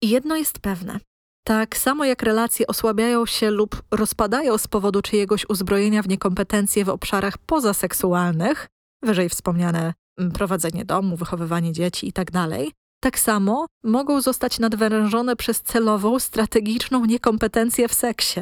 I 0.02 0.08
jedno 0.08 0.36
jest 0.36 0.58
pewne. 0.58 1.00
Tak 1.46 1.76
samo 1.76 2.04
jak 2.04 2.22
relacje 2.22 2.66
osłabiają 2.66 3.26
się 3.26 3.50
lub 3.50 3.82
rozpadają 3.90 4.58
z 4.58 4.68
powodu 4.68 5.02
czyjegoś 5.02 5.46
uzbrojenia 5.48 6.02
w 6.02 6.08
niekompetencje 6.08 6.84
w 6.84 6.88
obszarach 6.88 7.38
pozaseksualnych, 7.38 8.68
wyżej 9.02 9.28
wspomniane 9.28 9.94
mm, 10.18 10.32
prowadzenie 10.32 10.84
domu, 10.84 11.16
wychowywanie 11.16 11.72
dzieci 11.72 12.06
itd., 12.06 12.48
tak 13.02 13.18
samo 13.18 13.66
mogą 13.84 14.20
zostać 14.20 14.58
nadwyrężone 14.58 15.36
przez 15.36 15.62
celową, 15.62 16.18
strategiczną 16.18 17.04
niekompetencję 17.04 17.88
w 17.88 17.94
seksie. 17.94 18.40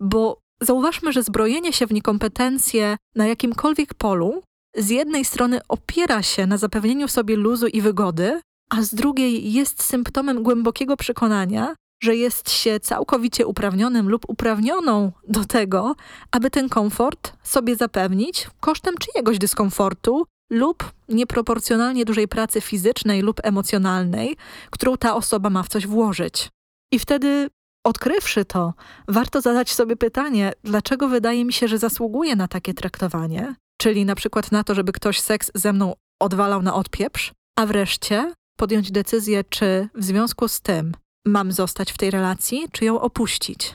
Bo 0.00 0.38
zauważmy, 0.60 1.12
że 1.12 1.22
zbrojenie 1.22 1.72
się 1.72 1.86
w 1.86 1.92
niekompetencje 1.92 2.96
na 3.14 3.26
jakimkolwiek 3.26 3.94
polu 3.94 4.42
z 4.76 4.88
jednej 4.90 5.24
strony 5.24 5.60
opiera 5.68 6.22
się 6.22 6.46
na 6.46 6.56
zapewnieniu 6.56 7.08
sobie 7.08 7.36
luzu 7.36 7.66
i 7.66 7.80
wygody, 7.80 8.40
a 8.70 8.82
z 8.82 8.94
drugiej 8.94 9.52
jest 9.52 9.82
symptomem 9.82 10.42
głębokiego 10.42 10.96
przekonania, 10.96 11.74
że 12.02 12.16
jest 12.16 12.50
się 12.50 12.80
całkowicie 12.80 13.46
uprawnionym 13.46 14.08
lub 14.08 14.24
uprawnioną 14.28 15.12
do 15.28 15.44
tego, 15.44 15.94
aby 16.30 16.50
ten 16.50 16.68
komfort 16.68 17.32
sobie 17.42 17.76
zapewnić 17.76 18.48
kosztem 18.60 18.94
czyjegoś 18.98 19.38
dyskomfortu 19.38 20.26
lub 20.52 20.92
nieproporcjonalnie 21.08 22.04
dużej 22.04 22.28
pracy 22.28 22.60
fizycznej 22.60 23.22
lub 23.22 23.40
emocjonalnej, 23.42 24.36
którą 24.70 24.96
ta 24.96 25.14
osoba 25.14 25.50
ma 25.50 25.62
w 25.62 25.68
coś 25.68 25.86
włożyć. 25.86 26.48
I 26.92 26.98
wtedy, 26.98 27.50
odkrywszy 27.86 28.44
to, 28.44 28.74
warto 29.08 29.40
zadać 29.40 29.72
sobie 29.72 29.96
pytanie, 29.96 30.52
dlaczego 30.64 31.08
wydaje 31.08 31.44
mi 31.44 31.52
się, 31.52 31.68
że 31.68 31.78
zasługuję 31.78 32.36
na 32.36 32.48
takie 32.48 32.74
traktowanie, 32.74 33.54
czyli 33.80 34.04
na 34.04 34.14
przykład 34.14 34.52
na 34.52 34.64
to, 34.64 34.74
żeby 34.74 34.92
ktoś 34.92 35.20
seks 35.20 35.50
ze 35.54 35.72
mną 35.72 35.94
odwalał 36.20 36.62
na 36.62 36.74
odpieprz, 36.74 37.32
a 37.58 37.66
wreszcie 37.66 38.32
podjąć 38.56 38.90
decyzję, 38.90 39.44
czy 39.44 39.88
w 39.94 40.04
związku 40.04 40.48
z 40.48 40.60
tym 40.60 40.92
mam 41.26 41.52
zostać 41.52 41.92
w 41.92 41.98
tej 41.98 42.10
relacji, 42.10 42.66
czy 42.72 42.84
ją 42.84 43.00
opuścić. 43.00 43.74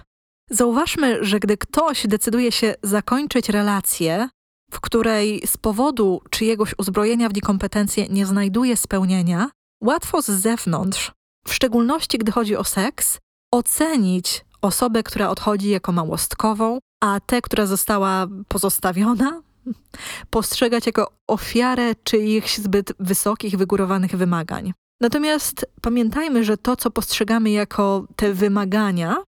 Zauważmy, 0.49 1.23
że 1.25 1.39
gdy 1.39 1.57
ktoś 1.57 2.07
decyduje 2.07 2.51
się 2.51 2.75
zakończyć 2.83 3.49
relację, 3.49 4.29
w 4.71 4.82
której 4.82 5.41
z 5.45 5.58
powodu 5.58 6.21
czyjegoś 6.30 6.75
uzbrojenia 6.77 7.30
w 7.30 7.34
niekompetencje 7.34 8.08
nie 8.10 8.25
znajduje 8.25 8.77
spełnienia, 8.77 9.49
łatwo 9.84 10.21
z 10.21 10.25
zewnątrz, 10.25 11.12
w 11.47 11.53
szczególności 11.53 12.17
gdy 12.17 12.32
chodzi 12.32 12.56
o 12.56 12.63
seks, 12.63 13.19
ocenić 13.53 14.45
osobę, 14.62 15.03
która 15.03 15.30
odchodzi 15.30 15.69
jako 15.69 15.91
małostkową, 15.91 16.80
a 17.03 17.19
tę, 17.19 17.41
która 17.41 17.65
została 17.65 18.27
pozostawiona, 18.47 19.41
postrzegać 20.30 20.86
jako 20.86 21.12
ofiarę 21.27 21.95
czyichś 22.03 22.58
zbyt 22.58 22.93
wysokich, 22.99 23.58
wygórowanych 23.58 24.15
wymagań. 24.15 24.73
Natomiast 25.01 25.65
pamiętajmy, 25.82 26.43
że 26.43 26.58
to, 26.58 26.75
co 26.75 26.91
postrzegamy 26.91 27.49
jako 27.49 28.08
te 28.15 28.34
wymagania, 28.34 29.23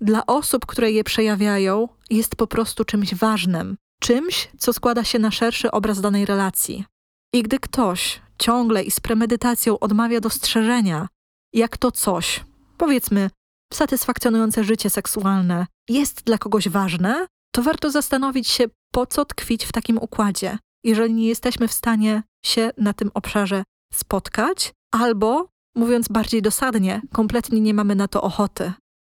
dla 0.00 0.26
osób, 0.26 0.66
które 0.66 0.92
je 0.92 1.04
przejawiają, 1.04 1.88
jest 2.10 2.36
po 2.36 2.46
prostu 2.46 2.84
czymś 2.84 3.14
ważnym, 3.14 3.76
czymś, 4.02 4.48
co 4.58 4.72
składa 4.72 5.04
się 5.04 5.18
na 5.18 5.30
szerszy 5.30 5.70
obraz 5.70 6.00
danej 6.00 6.26
relacji. 6.26 6.84
I 7.34 7.42
gdy 7.42 7.58
ktoś 7.58 8.20
ciągle 8.38 8.82
i 8.82 8.90
z 8.90 9.00
premedytacją 9.00 9.78
odmawia 9.78 10.20
dostrzeżenia, 10.20 11.08
jak 11.52 11.76
to 11.76 11.92
coś, 11.92 12.44
powiedzmy, 12.78 13.30
satysfakcjonujące 13.72 14.64
życie 14.64 14.90
seksualne, 14.90 15.66
jest 15.88 16.24
dla 16.24 16.38
kogoś 16.38 16.68
ważne, 16.68 17.26
to 17.54 17.62
warto 17.62 17.90
zastanowić 17.90 18.48
się, 18.48 18.64
po 18.92 19.06
co 19.06 19.24
tkwić 19.24 19.64
w 19.64 19.72
takim 19.72 19.98
układzie, 19.98 20.58
jeżeli 20.84 21.14
nie 21.14 21.28
jesteśmy 21.28 21.68
w 21.68 21.72
stanie 21.72 22.22
się 22.44 22.70
na 22.78 22.92
tym 22.92 23.10
obszarze 23.14 23.64
spotkać, 23.94 24.72
albo, 24.94 25.48
mówiąc 25.76 26.08
bardziej 26.08 26.42
dosadnie, 26.42 27.02
kompletnie 27.12 27.60
nie 27.60 27.74
mamy 27.74 27.94
na 27.94 28.08
to 28.08 28.22
ochoty. 28.22 28.72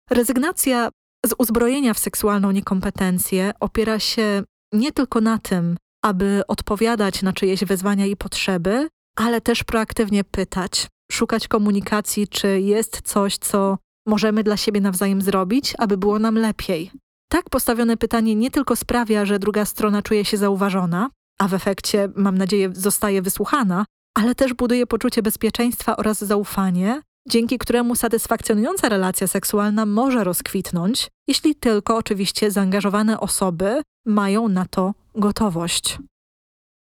Rezygnacja 0.10 0.90
z 1.26 1.36
uzbrojenia 1.38 1.94
w 1.94 2.00
seksualną 2.00 2.52
niekompetencję 2.52 3.54
opiera 3.60 4.00
się 4.00 4.44
nie 4.74 4.92
tylko 4.92 5.22
na 5.22 5.38
tym, 5.38 5.78
aby 6.04 6.42
odpowiadać 6.48 7.22
na 7.22 7.34
czyjeś 7.34 7.66
wezwania 7.66 8.06
i 8.06 8.16
potrzeby, 8.16 8.88
ale 9.16 9.42
też 9.42 9.64
proaktywnie 9.64 10.24
pytać, 10.24 10.88
szukać 11.12 11.48
komunikacji, 11.48 12.28
czy 12.28 12.62
jest 12.62 13.02
coś, 13.02 13.38
co 13.38 13.78
możemy 14.08 14.44
dla 14.44 14.58
siebie 14.58 14.82
nawzajem 14.82 15.22
zrobić, 15.22 15.74
aby 15.78 15.98
było 15.98 16.20
nam 16.20 16.36
lepiej. 16.36 16.92
Tak 17.30 17.50
postawione 17.50 17.98
pytanie 17.98 18.36
nie 18.36 18.52
tylko 18.52 18.76
sprawia, 18.76 19.26
że 19.26 19.40
druga 19.40 19.66
strona 19.66 20.02
czuje 20.02 20.26
się 20.26 20.38
zauważona, 20.38 21.10
a 21.40 21.48
w 21.48 21.54
efekcie, 21.54 22.10
mam 22.16 22.38
nadzieję, 22.38 22.70
zostaje 22.74 23.22
wysłuchana, 23.22 23.86
ale 24.18 24.36
też 24.36 24.54
buduje 24.54 24.88
poczucie 24.88 25.22
bezpieczeństwa 25.22 25.98
oraz 25.98 26.24
zaufanie, 26.24 27.02
dzięki 27.28 27.58
któremu 27.58 27.96
satysfakcjonująca 27.96 28.90
relacja 28.90 29.28
seksualna 29.28 29.86
może 29.86 30.24
rozkwitnąć, 30.24 31.08
jeśli 31.28 31.56
tylko 31.56 31.98
oczywiście 31.98 32.52
zaangażowane 32.52 33.20
osoby 33.20 33.82
mają 34.06 34.48
na 34.48 34.66
to 34.66 34.94
gotowość. 35.16 36.00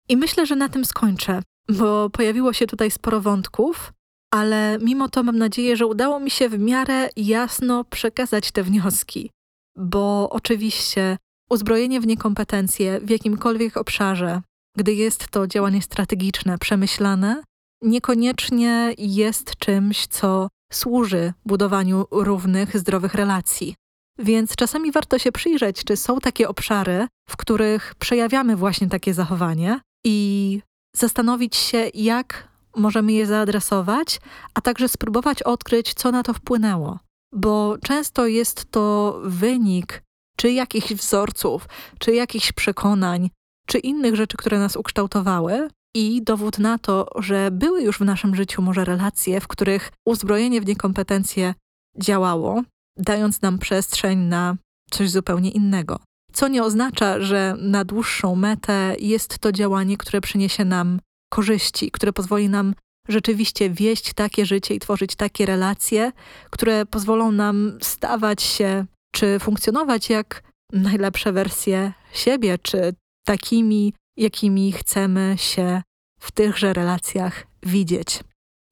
I 0.10 0.17
myślę, 0.17 0.45
że 0.45 0.56
na 0.56 0.69
tym 0.69 0.86
skończę, 0.86 1.41
bo 1.69 2.10
pojawiło 2.10 2.54
się 2.54 2.67
tutaj 2.67 2.91
sporo 2.91 3.21
wątków, 3.21 3.93
ale 4.34 4.77
mimo 4.82 5.10
to 5.10 5.23
mam 5.23 5.38
nadzieję, 5.38 5.77
że 5.77 5.88
udało 5.88 6.19
mi 6.19 6.32
się 6.32 6.49
w 6.49 6.60
miarę 6.60 7.10
jasno 7.15 7.84
przekazać 7.84 8.51
te 8.51 8.63
wnioski, 8.63 9.30
bo 9.77 10.30
oczywiście 10.30 11.17
uzbrojenie 11.49 12.01
w 12.01 12.08
niekompetencje 12.08 12.99
w 12.99 13.10
jakimkolwiek 13.10 13.77
obszarze, 13.77 14.41
gdy 14.77 14.93
jest 14.93 15.27
to 15.27 15.47
działanie 15.47 15.82
strategiczne, 15.82 16.58
przemyślane, 16.58 17.43
niekoniecznie 17.81 18.93
jest 18.97 19.55
czymś, 19.55 20.07
co 20.07 20.47
służy 20.73 21.33
budowaniu 21.45 22.05
równych, 22.11 22.77
zdrowych 22.77 23.13
relacji. 23.13 23.75
Więc 24.19 24.55
czasami 24.55 24.91
warto 24.91 25.19
się 25.19 25.31
przyjrzeć, 25.31 25.83
czy 25.83 25.97
są 25.97 26.19
takie 26.19 26.49
obszary, 26.49 27.07
w 27.29 27.37
których 27.37 27.95
przejawiamy 27.95 28.55
właśnie 28.55 28.89
takie 28.89 29.13
zachowanie 29.13 29.79
i 30.05 30.59
zastanowić 30.95 31.55
się, 31.55 31.89
jak 31.93 32.47
możemy 32.75 33.13
je 33.13 33.25
zaadresować, 33.25 34.19
a 34.53 34.61
także 34.61 34.87
spróbować 34.87 35.43
odkryć, 35.43 35.93
co 35.93 36.11
na 36.11 36.23
to 36.23 36.33
wpłynęło. 36.33 36.99
Bo 37.33 37.77
często 37.83 38.27
jest 38.27 38.71
to 38.71 39.19
wynik 39.23 40.03
czy 40.37 40.51
jakichś 40.51 40.93
wzorców, 40.93 41.67
czy 41.99 42.13
jakichś 42.13 42.51
przekonań, 42.51 43.29
czy 43.67 43.79
innych 43.79 44.15
rzeczy, 44.15 44.37
które 44.37 44.59
nas 44.59 44.75
ukształtowały, 44.75 45.69
i 45.95 46.21
dowód 46.23 46.60
na 46.60 46.77
to, 46.77 47.08
że 47.15 47.51
były 47.51 47.82
już 47.82 47.97
w 47.97 48.06
naszym 48.06 48.36
życiu 48.36 48.62
może 48.62 48.86
relacje, 48.86 49.41
w 49.41 49.47
których 49.47 49.91
uzbrojenie 50.06 50.62
w 50.62 50.65
niekompetencje 50.65 51.54
działało, 51.99 52.62
dając 52.97 53.41
nam 53.41 53.60
przestrzeń 53.60 54.19
na 54.19 54.56
coś 54.91 55.10
zupełnie 55.10 55.51
innego. 55.51 55.99
Co 56.34 56.47
nie 56.47 56.63
oznacza, 56.63 57.21
że 57.21 57.56
na 57.60 57.86
dłuższą 57.86 58.36
metę 58.36 58.95
jest 58.99 59.39
to 59.39 59.51
działanie, 59.51 59.97
które 59.97 60.21
przyniesie 60.21 60.65
nam 60.65 60.99
korzyści, 61.30 61.91
które 61.91 62.13
pozwoli 62.13 62.49
nam 62.49 62.75
rzeczywiście 63.10 63.69
wieść 63.69 64.13
takie 64.13 64.45
życie 64.45 64.75
i 64.75 64.80
tworzyć 64.80 65.15
takie 65.15 65.45
relacje, 65.45 66.12
które 66.49 66.86
pozwolą 66.86 67.32
nam 67.32 67.77
stawać 67.82 68.41
się 68.41 68.86
czy 69.12 69.39
funkcjonować 69.39 70.10
jak 70.10 70.43
najlepsze 70.73 71.32
wersje 71.32 71.93
siebie, 72.13 72.58
czy 72.58 72.93
takimi, 73.25 73.93
jakimi 74.17 74.71
chcemy 74.71 75.36
się 75.38 75.82
w 76.19 76.32
tychże 76.32 76.74
relacjach 76.74 77.47
widzieć. 77.63 78.19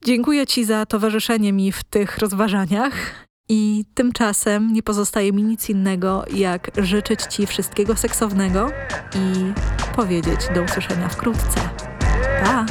Dziękuję 0.05 0.47
Ci 0.47 0.65
za 0.65 0.85
towarzyszenie 0.85 1.53
mi 1.53 1.71
w 1.71 1.83
tych 1.83 2.17
rozważaniach 2.17 2.93
i 3.49 3.85
tymczasem 3.93 4.73
nie 4.73 4.83
pozostaje 4.83 5.33
mi 5.33 5.43
nic 5.43 5.69
innego, 5.69 6.25
jak 6.33 6.71
życzyć 6.77 7.21
Ci 7.23 7.47
wszystkiego 7.47 7.95
seksownego 7.95 8.71
i 9.15 9.53
powiedzieć 9.95 10.39
do 10.55 10.63
usłyszenia 10.63 11.09
wkrótce. 11.09 11.69
Pa! 12.43 12.65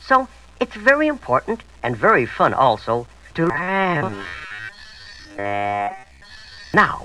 So 0.00 0.26
it's 0.60 0.76
very 0.76 1.06
important 1.06 1.60
and 1.82 1.96
very 1.96 2.26
fun 2.26 2.54
also 2.54 3.06
to 3.34 3.48
now 6.72 6.98